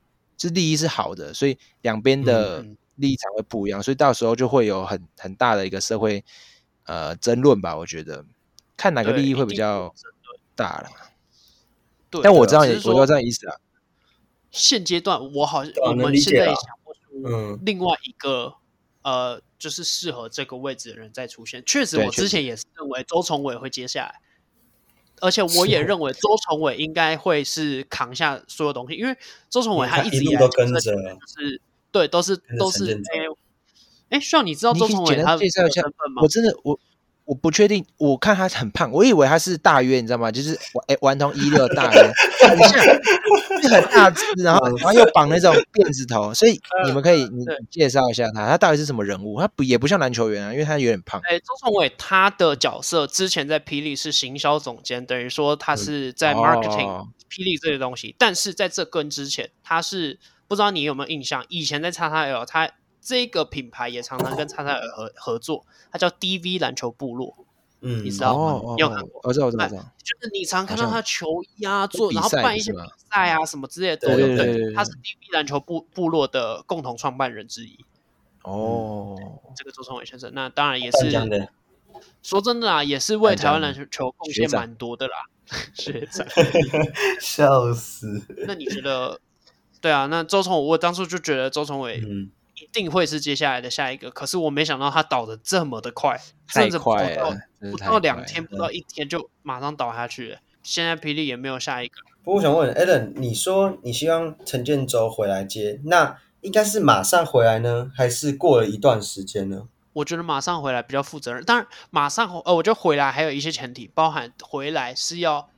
[0.48, 2.64] 是利益是好的，所以两边的
[2.96, 6.24] 立场会不一样，嗯、所以到时候就会有很很大的一个社会
[6.84, 7.76] 呃争论吧。
[7.76, 8.24] 我觉得
[8.76, 9.94] 看哪个利益会比较
[10.56, 10.90] 大了。
[12.10, 13.56] 对，但我知道你，我知道这样意思啊。
[14.50, 18.54] 现阶段我好像我们现在也想不出另外一个、
[19.02, 21.62] 嗯、呃，就是适合这个位置的人再出现。
[21.64, 24.20] 确实，我之前也是认为周崇伟会接下来。
[25.22, 29.16] 而且我也认为周崇伟应该会是扛下所有东西，因为
[29.48, 31.60] 周崇伟他一直以来就是跟着，就是
[31.92, 33.00] 对，都是都是
[34.08, 35.80] 哎，需要你知道周崇伟他介绍一下
[36.20, 36.78] 我真的我
[37.24, 40.30] 我不确定，我看他很胖，我以为他是大约，你知道吗？
[40.30, 40.58] 就是
[40.88, 42.12] 哎，顽童一六大约，
[42.48, 42.80] 很像，
[43.70, 49.40] 很大只，然后然后又绑那种辫子头，所以你们可以你介绍一下他，他到底是什么人物？
[49.40, 51.20] 他不也不像篮球员啊，因为他有点胖。
[51.24, 62.68] 哎，周崇伟他的角色之前在霹雳是行销总监，等于说他是在 marketing 霹雳这些东西，但是在这跟之前，他是不知道你有没有印象，以前在叉叉 L 他。
[63.02, 67.36] 这个品牌也常常跟叉叉尔合合作，它叫 DV 篮球部落，
[67.80, 68.74] 嗯，你知道吗？
[68.76, 69.20] 你有看过？
[69.24, 72.78] 我知道，我知道，就是你常看到他球衣啊，做然后办一些比
[73.10, 74.18] 赛啊什么之类的都有。
[74.18, 77.84] 对对对，他是 DV 篮球部部落的共同创办人之一。
[78.44, 79.16] 哦，
[79.56, 81.10] 这个周崇伟先生，那当然也是
[82.22, 85.14] 说真的啊，也是为台湾篮球球贡献蛮多的啦。
[85.74, 86.24] 学长，
[87.20, 88.22] 笑死！
[88.46, 89.20] 那你觉得？
[89.80, 92.30] 对啊，那周崇，我当初就觉得周崇伟，嗯。
[92.62, 100.38] 一定会是接下来的下一个，可是我没想到他倒的这么的快，甚至快到，不到两天，不到一天就马上倒下去了。
[100.62, 101.96] 现在霹雳也没有下一个。
[102.22, 109.66] 不过我想问 Allen，你说你希望陈建州回来接，那应该是马上回来呢，还是过了一段时间呢？
[109.94, 111.44] 我觉得马上回来比较负责任。
[111.44, 115.48] 当然，马上呃，我觉得回来还有一些前提，包含回来是要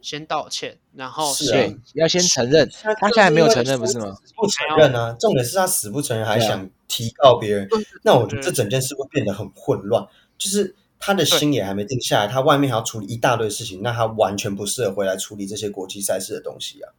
[0.00, 2.68] 先道歉，然后是、啊、要先承认。
[3.00, 4.16] 他现在没有承认，不是吗？
[4.36, 5.16] 不承认啊！
[5.18, 7.68] 重点是他死不承认，还想提告别人。
[8.02, 10.06] 那我觉得这整件事会变得很混乱。
[10.36, 16.92] 就是他的心也还没定下来，他外面还要处理一大堆事情，那他完全不适合回来处理这些国际赛事的东西啊。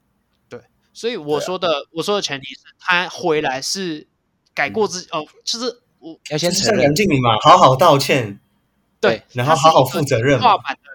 [0.48, 0.60] 对，
[0.94, 4.08] 所以我说的，啊、我说的前提是他回来是
[4.54, 6.20] 改过自、嗯、哦，就是我。
[6.30, 8.40] 要先承认梁静茹嘛，好好道歉，
[9.00, 10.40] 对，然后好好负责任。
[10.40, 10.48] 的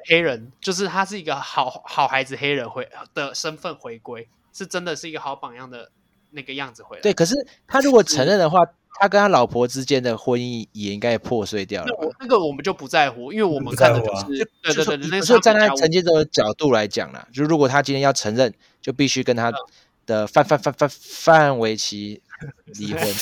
[0.08, 5.90] 黑人就是他是一个好好孩子，黑人回的身份回归，是真的是一个好榜样的
[6.30, 7.02] 那个样子回来。
[7.02, 7.34] 对，可是
[7.68, 8.64] 他如果承认的话，
[8.98, 11.88] 他跟他老婆之间的婚姻也应该破碎掉了。
[11.88, 19.52] 那我那个我们就不在乎，因为我们看的就是，就对对对，那是站在陈建州的角度来讲啦，就如果他今天要承认，就必须跟他
[20.06, 22.20] 的范范范范范玮琪。
[22.78, 23.12] 离婚， 一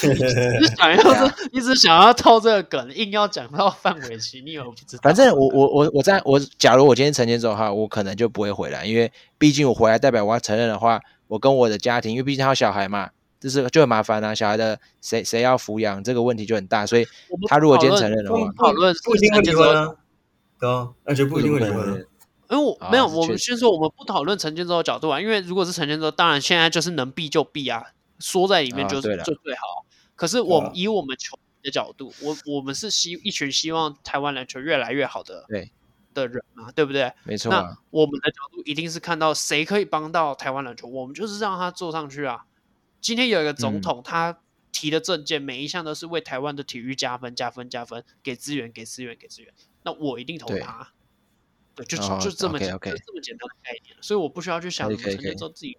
[0.61, 5.01] 直想要，一直想要套这个梗，硬要讲到范玮琪，你以为我不知道？
[5.03, 14.35] 反正我我我我在我假如我今天成年之后哈，我可能就不会回来，因为毕竟我回来代表我要承认的话，我跟我的家庭，因为毕竟他有小孩嘛，就是就很麻烦啊。
[14.35, 17.07] 小孩的谁谁要抚养这个问题就很大，所以
[17.49, 19.95] 他如果今天承认的话，讨论不一定会离婚啊，
[20.61, 22.07] 对啊，而且不一定会离婚。
[22.51, 27.83] 因为我没有，我们先说我们不讨论陈建州的角度啊，因为如果是陈建州，当然现在就是能避就避啊。
[28.19, 35.71] 缩在里面就是就最好，可是我以我们球迷的角度，我我们是希一群希望台湾篮球越来越好的对
[36.15, 37.13] 的人嘛，对不对？
[37.25, 37.51] 没错。
[37.51, 42.47] 那我们的角度一定是看到谁可以帮到台湾篮球，我们就是让他坐上去啊。
[43.01, 44.41] 今天有一个总统，他
[44.73, 49.53] 提的政见每一项都是为台湾的体育加分、加分、加分，给资源、给资源、给资源。
[49.85, 50.93] 那我一定投他。
[51.77, 55.79] 对，就就这么简单，这么简单的概念，所以我不需要去想怎么陈建州自己。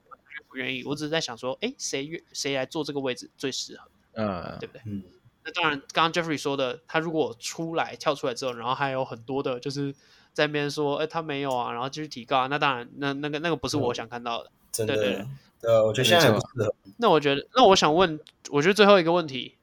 [0.49, 3.89] 不愿意，我只是在想说，哎，谁愿谁来做这个位置最适合？
[4.13, 4.81] 嗯，对不对？
[4.85, 5.03] 嗯，
[5.45, 9.93] 那当然，刚刚 Jeffrey 说的，他如果出来跳出来之后，然后还有很多的，就是
[10.33, 14.51] 在那边说，哎，他没有啊，然后继续提告，那当然，那那个那个不是我想看到的。
[14.71, 15.27] 真的，对对对，
[15.61, 16.75] 对，我觉得现在不适合。
[16.97, 19.55] 那我觉得，那我想问，我觉得最后一个问题，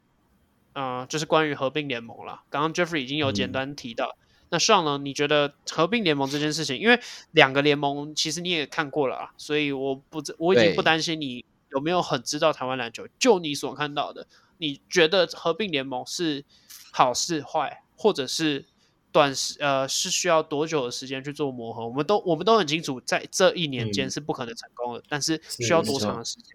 [0.72, 2.42] 啊，就是关于合并联盟了。
[2.49, 4.16] 刚刚 Jeffrey 已经有简单提到。
[4.48, 4.96] 那上呢？
[4.98, 7.00] 你觉得合并联盟这件事情，因为
[7.32, 13.09] 两个联盟其实你也看过了啊，所以我不，我已经不担心你有没有很知道台湾篮球。
[13.18, 14.26] 就你所看到的，
[14.59, 16.44] 你觉得合并联盟是
[16.92, 18.64] 好是坏，或者是
[19.11, 21.85] 短时呃是需要多久的时间去做磨合？
[21.85, 26.52] 我们都我们都很清楚，在这一年间是不可能成功的，嗯、但是需要多长的时间？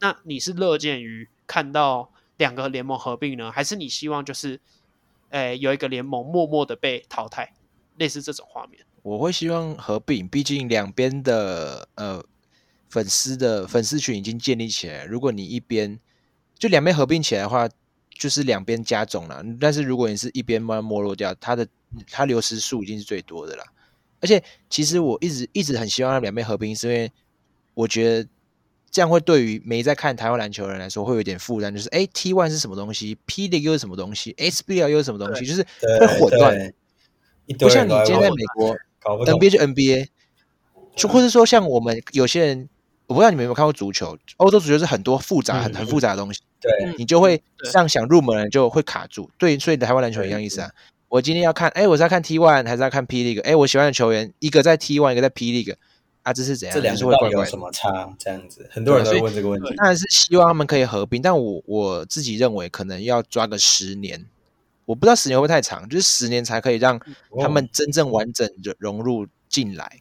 [0.00, 4.60] 那你是乐见于看到两个联盟合并呢，还是你希望就是？
[5.30, 7.52] 诶，有一个联盟默默的被淘汰，
[7.96, 8.84] 类似这种画面。
[9.02, 12.22] 我会希望合并，毕竟两边的呃
[12.88, 15.04] 粉丝的粉丝群已经建立起来。
[15.04, 15.98] 如果你一边
[16.58, 17.68] 就两边合并起来的话，
[18.10, 19.42] 就是两边加总了。
[19.60, 21.66] 但是如果你是一边慢慢没落掉，它的
[22.10, 23.64] 它流失数已经是最多的了。
[24.20, 27.12] 而且其实我一直一直很希望两边合并，是因为
[27.74, 28.28] 我觉得。
[28.90, 35.64] 这样会对于没在看台湾篮球的人来说会有点负担，就是哎，T one 是什么东西，P League 又是什么东西，SBL 又是什么东西，就是
[36.00, 36.72] 会混乱。
[37.58, 40.08] 不像你今天在美国，NBA 就 NBA，
[40.96, 42.68] 就或者说像我们有些人，
[43.06, 49.30] 我不知道你们有没有看过足球，欧洲足球是很多复杂、很很复杂的东西，对，你就会这样想入门人就会卡住。
[49.38, 50.70] 对，所以台湾篮球一样意思啊。
[51.08, 53.42] 我今天要看，哎，我是要看 T one 还是要看 P League？
[53.42, 55.74] 哎，我喜欢的球员一个在 T one，一个在 P League。
[56.30, 56.74] 啊，这是怎样？
[56.74, 58.14] 这两个到底有什么差？
[58.16, 59.74] 这样子，很多人都会问这个问题。
[59.74, 64.24] 当然是希望他们可以合并，但我我自己认为可能要抓个十年，
[64.84, 67.00] 我不知道十年会不会太长，就是十年才可以让
[67.40, 69.98] 他们真正完整的融入进来。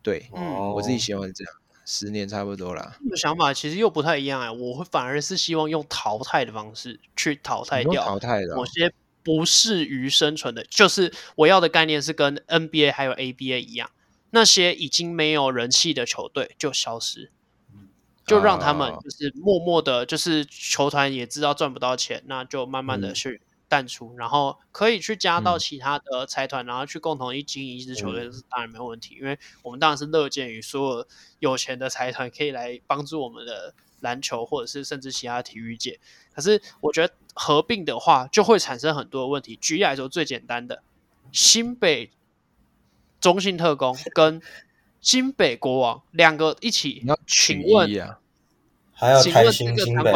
[0.00, 1.52] 对，嗯，我自己希望是这样，
[1.84, 2.96] 十年差不多了。
[3.02, 8.92] 这个想法其实又不太一样哎，我会反而是希望用淘汰的方式去淘汰掉淘汰的某些
[9.24, 13.90] 不适于生存的，就是我要的概念是跟 NBA 还有 ABA 一样。
[14.30, 17.30] 那些已经没有人气的球队就消失，
[18.26, 31.06] 就让他们就是默默的，就是球团也知道赚不到钱，那就慢慢的去淡出，然后可以去加到其他的财团，然后去共同一经营一支球队，是当然没有问题，因为我们当然是乐见于所有
[31.38, 35.98] 有钱的财团可以来帮助我们的篮球，或者是甚至其他体育界。
[36.34, 39.56] 可是我觉得合并的话，就会产生很多的问题。
[39.56, 40.82] 举例来说，最简单的
[41.32, 42.10] 新北。
[43.20, 44.40] 中信特工 跟
[45.00, 48.18] 新北国王两个一起，请问啊，
[48.92, 50.12] 还要台新新北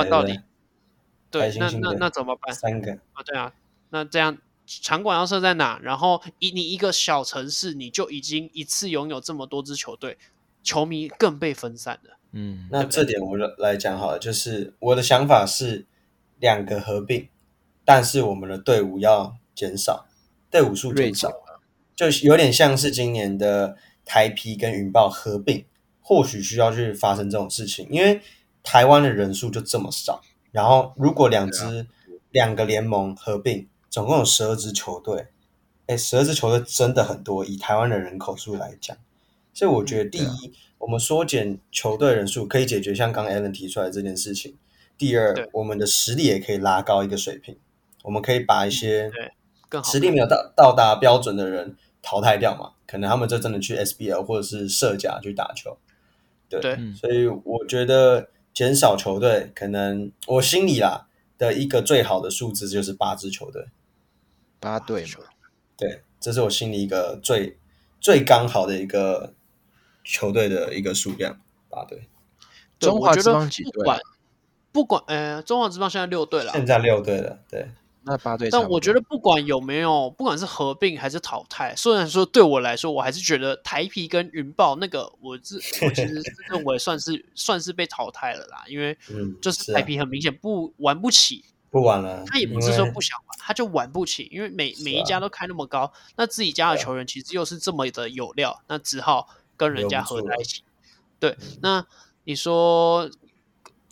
[1.30, 2.54] 对，对，那那那怎么办？
[2.54, 3.52] 三个啊，对啊，
[3.90, 4.36] 那这样
[4.66, 5.78] 场馆要设在哪？
[5.82, 10.18] 然后以你一个小城市，你就已经一次拥有这么多支球队，
[10.62, 12.18] 球迷更被分散了。
[12.32, 15.86] 嗯，那这点我来讲好了，就是我的想法是
[16.38, 17.28] 两个合并。
[17.84, 20.06] 但是我们的队伍要减少，
[20.50, 21.41] 队伍数减少，
[21.94, 25.64] 就有点像是今年的台啤跟云豹合并，
[26.00, 28.20] 或许需要去发生这种事情，因为
[28.62, 31.86] 台湾的人数就这么少，然后如果两支
[32.30, 35.26] 两个联盟合并，总共有十二支球队，
[35.86, 38.96] 哎，十二支球队真的很多，以台湾的人口数来讲，
[39.52, 44.56] 所以我觉得第一，我们缩减球队人数可以解决像刚刚 Alan 提出来的这件事情。
[44.96, 47.56] 第二，我们的实力也可以拉高一个水平，
[48.02, 49.10] 我们可以把一些
[49.84, 52.72] 实力没有到到达标准的人淘汰掉嘛？
[52.86, 55.78] 可能他们就真的去 SBL 或者是社甲去打球。
[56.48, 61.06] 对，对，所以我觉得减少球队，可能我心里啦
[61.38, 63.66] 的一个最好的数字就是八支球队，
[64.60, 65.24] 八队嘛。
[65.76, 67.58] 对，这是我心里一个最
[68.00, 69.32] 最刚好的一个
[70.04, 72.08] 球队的一个数量，八队。
[72.78, 73.84] 中华职棒几队？
[74.72, 77.70] 不管呃，中华职棒现在六队了，现在六队了，对，
[78.04, 78.48] 那八队。
[78.50, 88.96] 但我觉得不管有没有，不管是合并还是淘汰，虽然说对我来说，我还是觉得台皮跟云豹那个，我是我其实 认为算是算是被淘汰了啦，因为
[89.40, 92.24] 就是台皮很明显不玩不起，不玩了。
[92.26, 100.62] 他也不是说不想玩，他就玩不起，因为每每一家都开那么高，那自己家的球员其实又是这么的有料，那只好跟人家合在一起。
[101.18, 101.86] 对，那
[102.24, 103.10] 你说。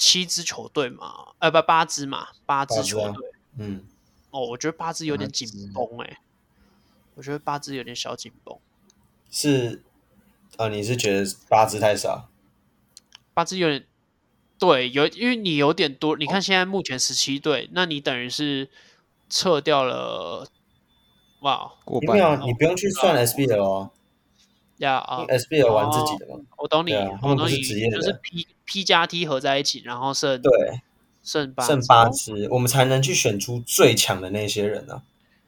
[0.03, 3.15] 七支球队嘛，呃不八支嘛，八支球队，
[3.59, 3.85] 嗯，
[4.31, 6.19] 哦，我觉得八字有点紧绷哎，
[7.15, 8.57] 我觉得八字有点小紧绷。
[9.31, 9.83] 是
[10.57, 12.29] 啊，你是觉得八字太少？
[13.35, 13.87] 八字有点，
[14.59, 16.17] 对，有，因为你有点多。
[16.17, 18.69] 你看现在目前十七队，那你等于是
[19.29, 20.49] 撤掉了，
[21.41, 22.17] 哇，过半。
[22.17, 23.91] 没有，你不用去算 SB 的哦。
[24.79, 30.81] 呀啊，SBL 玩自己的嘛，我懂你，我懂你，就是 P P 加 T 合在一起，然后剩对
[31.23, 35.03] 剩八剩八支，我们才能去选出最强的那些人呢。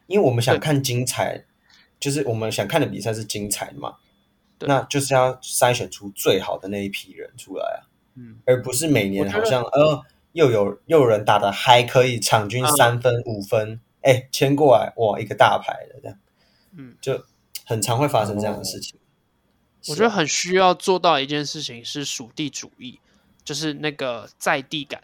[0.06, 1.44] 因为我们想看精彩，
[1.98, 3.96] 就是我们想看的比赛是精彩的嘛，
[4.58, 16.18] 那就是要筛选出最好的那一批人出来啊，嗯，而不是每年好像呃又有又有人打的还可以，场均三分五分，哎，签过来哇一个大牌的这样，
[16.76, 17.24] 嗯，就
[17.64, 18.98] 很常会发生这样的事情。
[19.88, 23.00] 我觉得很需要做到一件事情是属地主义，
[23.42, 25.02] 就是那个在地感。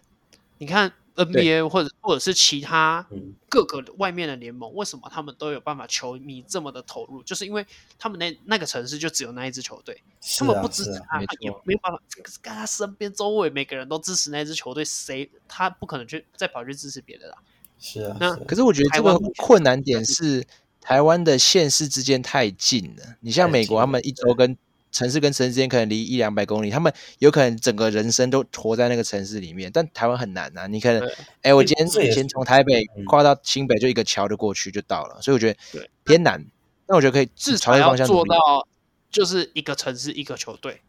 [0.59, 3.05] 你看 NBA 或者或者是其他
[3.49, 7.23] 各个外面的联盟，为什么他们都有办法球迷这么的投入？
[7.23, 7.67] 就是因为
[7.99, 10.01] 他们那那个城市就只有那一支球队，
[10.39, 12.01] 他们不支持他，他也没有办法。
[12.41, 17.39] 看他身边周围每个人都支持那支球队，谁他不可能去再跑去支持别的啦。
[17.81, 20.47] 是啊，那可是我觉得这个困难点是
[20.81, 23.17] 台湾的县市之间太近了。
[23.21, 24.57] 你像美国，他们一周跟
[24.91, 30.67] 城市跟城市之间可能离一两百公里，他们有可能整个人生都活在那个城市里面，但台湾很难呐、啊。
[30.67, 31.09] 你可能，
[31.43, 36.45] 哎，我今天以前从台北跨到新北，就一个桥就过去就到了，所以我觉得偏难。
[36.87, 38.67] 那我觉得可以至少要做到，
[39.11, 40.81] 就是一个城市一个球队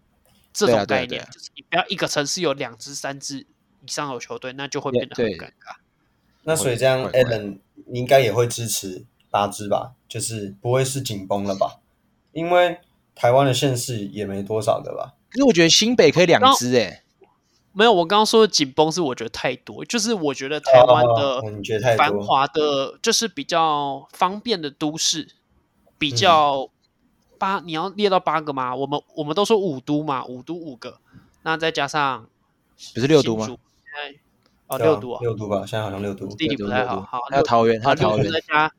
[0.54, 5.76] 这种概念，就是你不要一个城市有两支、三支以上的球队，那就会变得很尴尬。
[6.44, 7.12] 那所以这样
[7.88, 9.94] 你应该也会支持八支吧？
[10.08, 11.80] 就是不会是紧绷了吧？
[12.32, 12.80] 因为。
[13.20, 15.16] 台湾的县市也没多少个吧？
[15.30, 17.04] 可是我觉得新北可以两支哎。
[17.74, 21.42] 没有，我刚刚说的紧绷是我觉得太多，就是我觉得台湾的
[21.98, 25.28] 繁华的，就是比较方便的都市，
[25.98, 26.70] 比较
[27.38, 28.74] 八，你要列到八个吗？
[28.74, 31.00] 我们我们都说五都嘛，五都五个，
[31.44, 32.26] 那再加上
[32.96, 33.46] 不是六都吗？
[33.46, 34.20] 现在
[34.68, 37.02] 哦，六都啊，六都吧，现在好像六都，地理不太好。
[37.02, 38.72] 好，还有桃园，还有桃园再加，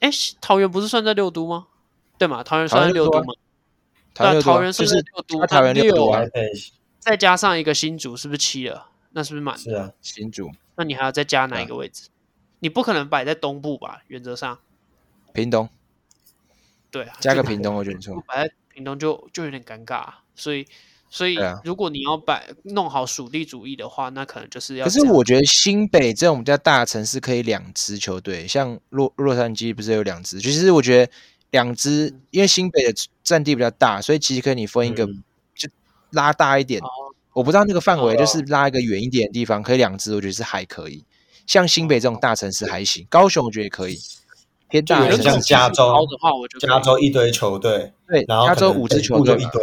[0.00, 1.66] 哎，桃园不是算在六都吗？
[2.24, 3.34] 对嘛，桃园算六都嘛？
[4.16, 5.46] 那，桃园是不是六都？
[5.46, 6.22] 桃园六啊，
[6.98, 8.86] 再加上一个新竹，是不是七了？
[9.10, 9.58] 那是不是满？
[9.58, 10.50] 是啊，新竹。
[10.76, 12.08] 那你还要再加哪一个位置？
[12.60, 14.02] 你不可能摆在东部吧？
[14.06, 14.58] 原则上，
[15.34, 15.68] 屏东。
[16.90, 18.18] 对啊，加个屏东我觉得错。
[18.26, 20.66] 摆在屏东就就有点尴尬，所以
[21.10, 24.86] 所以如果你要摆弄好属地主义的话，那可能就是要。
[24.86, 30.40] 可是我觉得新北这种比较大的城市可以两支球队，像洛洛杉矶不是有两支？
[30.40, 31.12] 其实我觉得。
[31.54, 35.06] 两支，因为新北的占地比较大，所以其实可以你分一个，
[35.54, 35.68] 就
[36.10, 36.82] 拉大一点。
[37.32, 41.04] 我不知道那个范围，就是拉一个远一点的地方，可以两支，我觉得是还可以。
[41.46, 43.96] 像新北这种大城市还行，高雄我觉得也可以。
[44.68, 45.94] 偏大像加州
[46.58, 49.62] 加州一堆球队，对，然后加州五支球队一堆，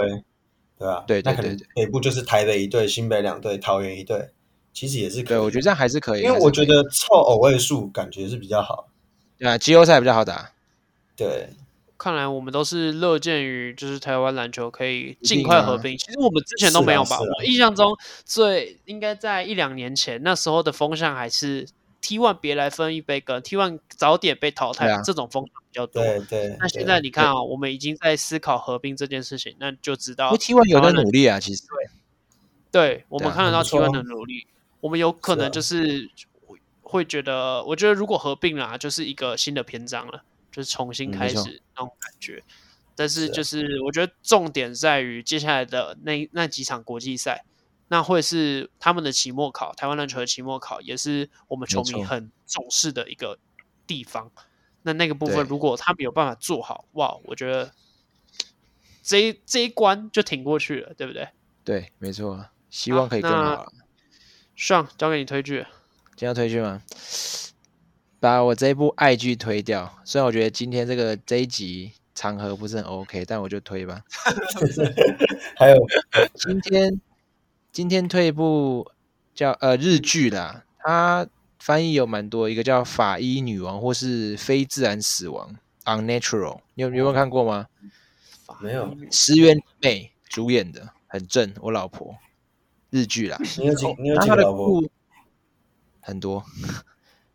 [0.79, 1.03] 对吧？
[1.05, 4.29] 对对对，北部就是台北一队，新北两队，桃园一队，
[4.71, 5.27] 其实也是可以。
[5.27, 8.87] 对，我觉得这样还是可以，因为我觉得凑偶位数感觉是比较好。
[9.37, 10.51] 对啊，季后赛比较好打。
[11.17, 11.49] 对。
[12.01, 15.95] 看来我们都是乐见于，就是台湾篮球可以尽快合并。
[15.95, 17.19] 其实我们之前都没有吧？
[17.19, 17.95] 我印象中
[18.25, 21.67] 最应该在一两年前，那时候的风向还是
[22.01, 26.03] T one 别来分一杯羹，T one 早点被淘汰，啊、这种风向比较多。
[26.03, 26.57] 对对。
[26.59, 31.61] 那现在你看啊，我们已经在思考合并这件事情，那就知道 T one 有在努力啊，其实
[32.71, 34.47] 对，对，我们看得到 T one 的努力，
[34.79, 36.09] 我们有可能就是
[36.81, 42.43] 会觉得，我觉得如果合并了，就是一个新的篇章了，就是重新开始那种感觉。
[42.95, 47.45] 但是就是我觉得重点在于接下来的那那几场国际赛。
[47.93, 53.37] 那会是他们的期末考，台湾篮球的期末考，也是我们球迷很重视的一个
[53.85, 54.31] 地方。
[54.83, 57.73] 那那个部分，如果他们有办法做好，哇，我觉得
[59.03, 61.27] 这一这一关就挺过去了，对不对？
[61.65, 63.73] 对，没错，希望可以更好。
[64.55, 65.65] 上交给你推剧，
[66.11, 66.81] 今天要推剧吗？
[68.21, 69.93] 把我这一部爱剧推掉。
[70.05, 74.01] 虽然我觉得今天这个这一集场合不是很 OK，但我就推吧。
[75.59, 75.77] 还有
[76.35, 77.01] 今天。
[77.73, 78.91] 今天推一部
[79.33, 81.25] 叫呃日剧啦，它
[81.57, 85.55] 翻译有蛮多，一个叫《法医女王》或是《非自然死亡》
[85.85, 87.67] （Unnatural），你有你有没有看过吗？
[88.59, 88.93] 没有。
[89.09, 92.13] 石原美主演的，很正，我老婆
[92.89, 93.37] 日剧啦。
[93.57, 93.85] 你有几？
[93.97, 94.83] 你有几个老婆？
[96.01, 96.43] 很多。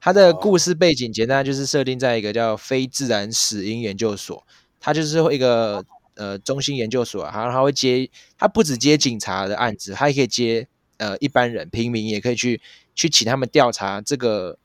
[0.07, 4.47] 它的故事背景简单，就是设定在一个叫非自然死因研究所，
[4.79, 5.85] 它就是一个。
[6.15, 12.59] 呃，中心研究所啊，他他会接，他不只接警察的案子，他也可以接呃一般人、平民，也可以去
[12.95, 14.57] 去请他们调查这个。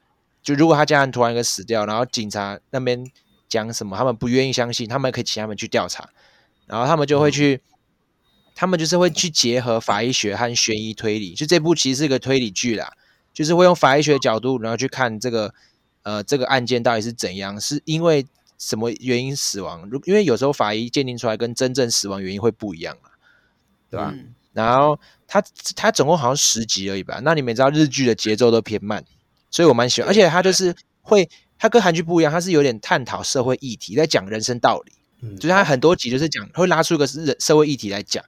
[0.41, 3.05] 就如果他家人突然一个死掉，然后警察那边
[3.49, 6.09] 讲什么，他们不愿意相信，他们可以请他们去调查，
[6.67, 7.75] 然后他们就会去，嗯、
[8.55, 11.33] 他们就是会去结合法医学和悬疑推理。
[11.33, 12.93] 就这部其实是一个推理剧啦，
[13.33, 15.53] 就是会用法医学的角度，然后去看这个
[16.03, 18.25] 呃这个案件到底是怎样，是因为。
[18.63, 19.89] 什么原因死亡？
[19.89, 23.09] 如因为有时候法医鉴定出来跟真正死亡原因会不一样嘛，
[23.89, 24.11] 对吧？
[24.13, 25.43] 嗯、然后他
[25.75, 27.19] 他总共好像十集而已吧。
[27.23, 29.03] 那你们知道日剧的节奏都偏慢，
[29.49, 30.07] 所以我蛮喜欢。
[30.07, 31.27] 而且他就是会，
[31.57, 34.91] 他跟韩剧不一样，他是有点探讨社会议题，在讲人生道理。
[35.21, 38.23] 嗯，就是他很多集就是讲会拉出一个是社会议题来讲，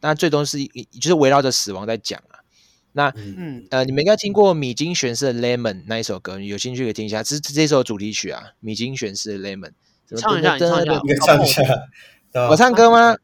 [0.00, 0.58] 但最终是
[1.00, 2.37] 就是围绕着死亡在讲啊。
[2.92, 9.70] 那嗯呃，你们应该听过米津玄师的《Lemon》那一首歌，有兴趣可以听一下，这是这首主题曲啊，米津玄师的《Lemon》。
[10.16, 11.62] 唱一下，唱一下，唱一下。
[12.48, 13.16] 我唱歌吗？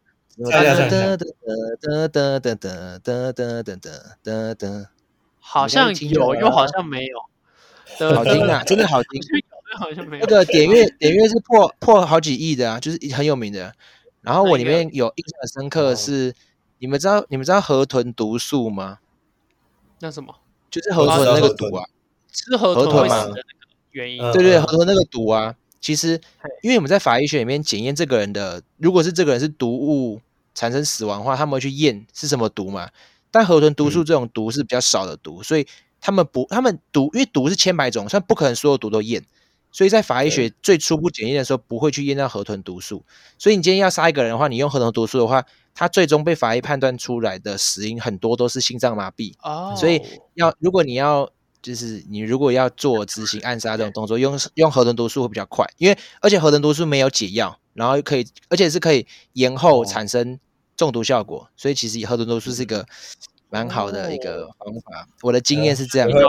[5.40, 7.18] 好像有，又好像没有。
[8.14, 9.20] 好听啊，真的好听。
[9.78, 10.26] 好像没有。
[10.26, 13.72] 那个点阅点阅是破破好几亿的啊，就是很有名的。
[14.20, 16.34] 然后我里面有印象很深刻的是，
[16.78, 18.98] 你们知道你们知道河豚毒素吗？
[20.00, 20.34] 那什么？
[20.70, 21.84] 就是河豚那个毒啊，
[22.32, 23.42] 吃河豚会死的那个
[23.92, 24.18] 原因。
[24.32, 26.20] 对对，河豚那个毒啊，其实
[26.62, 30.20] 因为我们在法医学里面检验这个人的，如果是这个人是毒物
[30.54, 32.90] 产生死亡的话，他们会去验是什么毒嘛。
[33.30, 35.66] 但河豚毒素这种毒是比较少的毒，所以
[36.00, 39.24] 他们不，他们毒，因为毒是千百种，所以不可能所有毒都验。
[39.72, 43.04] 所以在法医学最初步检验的时候，不会去验到河豚毒素。
[43.38, 49.34] 所以你今天要杀一个人的话，你用河豚毒素的话，他最终被法医判断出来的死因很多都是心脏麻痹。
[49.42, 50.00] 哦，所以
[50.34, 51.28] 要如果你要
[51.60, 60.38] 就是你如果要做执行暗杀这种动作，用用合成毒素会比较快，因为而且合成毒素没有解药，然后可以而且是可以延后产生
[60.76, 61.48] 中毒效果。
[61.56, 62.86] 所以其实合成毒素是一个
[63.48, 65.08] 蛮好的一个方法。
[65.22, 66.08] 我的经验是这样。
[66.10, 66.22] 学会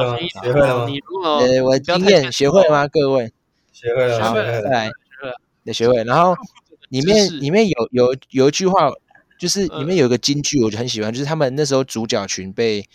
[0.62, 0.88] 了吗？
[1.24, 2.88] 呃，我的经验学会了吗？
[2.88, 3.32] 各位？
[3.74, 4.90] 学会了，好，再来，
[5.66, 6.02] 得学会。
[6.06, 6.34] 然后
[6.88, 8.90] 里面里面有有有一句话，
[9.38, 12.88] 就是里面有一个金句，我就很喜欢，就是他们那时候主角群被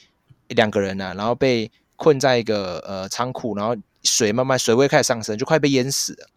[0.48, 6.28] 两个人呐、啊，然后被困在一个呃仓库，然后水慢慢水位开始上升，就快被淹死了。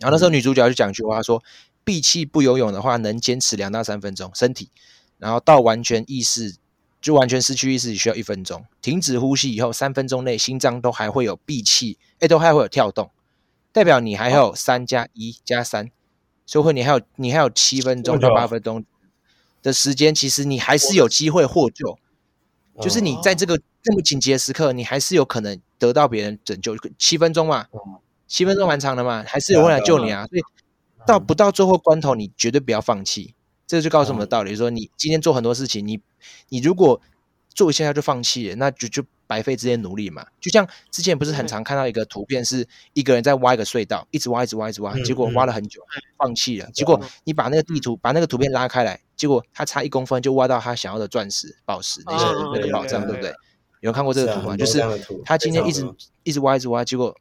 [0.00, 1.42] 然后那时候女主角就讲一句话，说：
[1.84, 4.70] 闭气不游泳的话，能坚持两到三分钟，身体，
[5.18, 6.56] 然后到完全意识
[7.00, 13.10] 就完全失去意识需要一分钟，停止呼吸以后三分钟内心脏都还会有闭气，哎，都还会有跳动。
[13.72, 15.90] 代表你还有三加一加三，
[16.46, 18.84] 所以你还有你还有七分钟到八分钟
[19.62, 21.98] 的时间，其实你还是有机会获救。
[22.80, 26.76] 就是你在这个这么紧急的时刻，你还是有可能得到别人拯救。
[26.98, 27.66] 七分钟嘛，
[28.26, 30.26] 七分钟蛮长的嘛，还是有人来救你啊。
[30.26, 30.42] 所以
[31.06, 33.34] 到不到最后关头，你绝对不要放弃。
[33.66, 36.00] 这就告诉我们的道理：说你今天做很多事情，你
[36.48, 37.00] 你如果
[37.54, 39.04] 做一下就放弃了，那就就。
[39.28, 45.82] 白费这些努力嘛，就像之前不是很常看到一个图片，是一个人在挖一个隧道，一直挖，一直挖，一直挖，结果挖了很久，
[46.16, 46.70] 放弃了。
[46.72, 53.34] 结果你把那个地图，把那个图片拉开来，结果他差一公分就挖到他想要的钻石、宝石那些那个宝藏，对不对？
[53.80, 54.56] 有看过这个图吗？
[54.56, 54.82] 就是
[55.26, 55.86] 他今天一直
[56.22, 57.14] 一直挖，一直挖，结果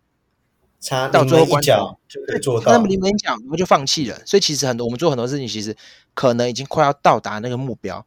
[0.80, 4.18] 差到最后关头就做到，那么临门一脚，我们就放弃了。
[4.26, 5.76] 所以其实很多我们做很多事情，其实
[6.14, 8.06] 可能已经快要到达那个目标，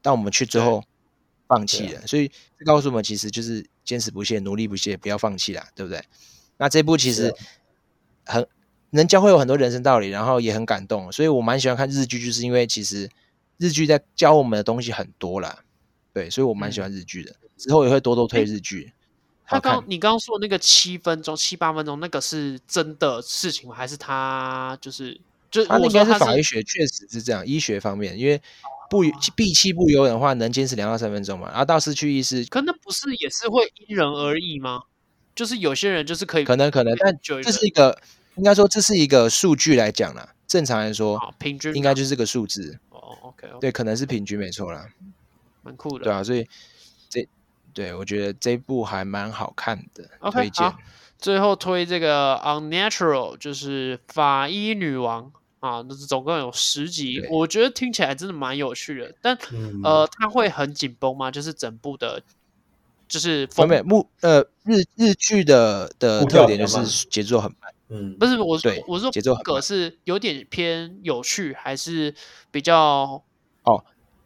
[0.00, 0.82] 但我们去最后。
[1.48, 2.06] 放弃了。
[2.06, 6.02] 所以这告诉我们，其实就是坚持不懈、努力不懈，不要放弃啦，对不对？
[6.56, 7.34] 那这部其实
[8.24, 8.46] 很
[8.88, 13.06] 能教会我很多人生道理，然后也很感动，所以我蛮喜欢看日剧，就是因为其实
[13.58, 15.60] 日剧在教我们的东西很多啦。
[16.12, 18.92] 对，所以我蛮喜欢日剧的，之后也会多多推日剧。
[19.46, 23.74] 他刚你刚刚说那个七分钟、七八分钟，那个是真的事情吗？
[23.74, 27.46] 还是他就是就他应该是法医学，确实是这样。
[27.46, 28.40] 医学方面，因为
[28.90, 29.02] 不
[29.34, 31.48] 闭气不游的话，能坚持两到三分钟嘛。
[31.48, 34.82] 然后到失去意识，可那不是也是会因人而异吗？
[35.34, 37.98] 就是有些人就是可以，可能可能，但这是一个
[38.36, 40.34] 应该说这是一个数据来讲啦。
[40.46, 42.78] 正常来说，平均应该就是这个数字。
[43.60, 44.88] 对，可能是平均没错啦，
[45.62, 46.04] 蛮酷的。
[46.04, 46.46] 对啊，所以
[47.08, 47.26] 这。
[47.74, 50.74] 对，我觉得这部还蛮好看的，okay, 推荐。
[51.18, 59.14] 最后推这个《Unnatural》，就是法医女王啊，那是总共有十集，我觉得听起来真的蛮有趣的。
[59.22, 61.30] 但、嗯、呃，它会很紧绷吗？
[61.30, 62.22] 就是整部的，
[63.08, 67.72] 就是封面目呃日日剧的的特点就是节奏很慢。
[67.88, 72.14] 嗯，不是我对我说节奏很慢是有点偏有趣，还是
[72.50, 73.22] 比较哦。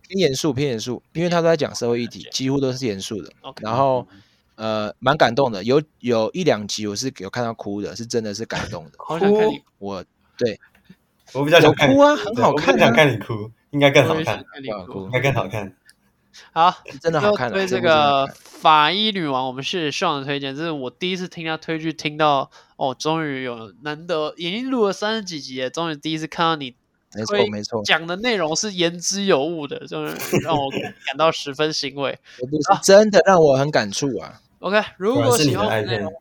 [0.09, 3.31] 偏严肃，偏严肃，因为他都在讲社会议题，几乎都是严肃的。
[3.43, 3.63] Okay.
[3.63, 4.07] 然后，
[4.55, 8.93] 呃，蛮感动的，有有一两集我是有看到哭的，是真的是感动的。
[8.99, 10.05] 好想看你，我
[10.39, 10.59] 对，
[11.35, 15.77] 我比较想看哭啊，很好看，我想看你哭，应该更好看，看你哭应该更好看。
[16.53, 17.51] 好，真的好看。
[17.51, 26.75] 对这个法医女王，我们是希望的推荐，这是我第一次听他推剧，听到哦，终于有难得已经录了三十几集了，终于第一次看到你。
[27.15, 32.19] 没错，没错，讲的内容是言之有物的，就是让我感到十分欣慰。
[32.83, 34.41] 真的让我很感触啊。
[34.59, 36.13] OK，如果喜欢内容，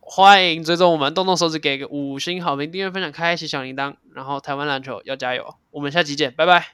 [0.00, 6.66] 欢迎追踪我们，动动手指给个五星好评，订阅分享，开启小铃铛，然后台湾篮球要加油，我们下期见，拜拜，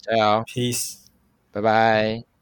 [0.00, 0.96] 加油，Peace，
[1.52, 2.29] 拜拜。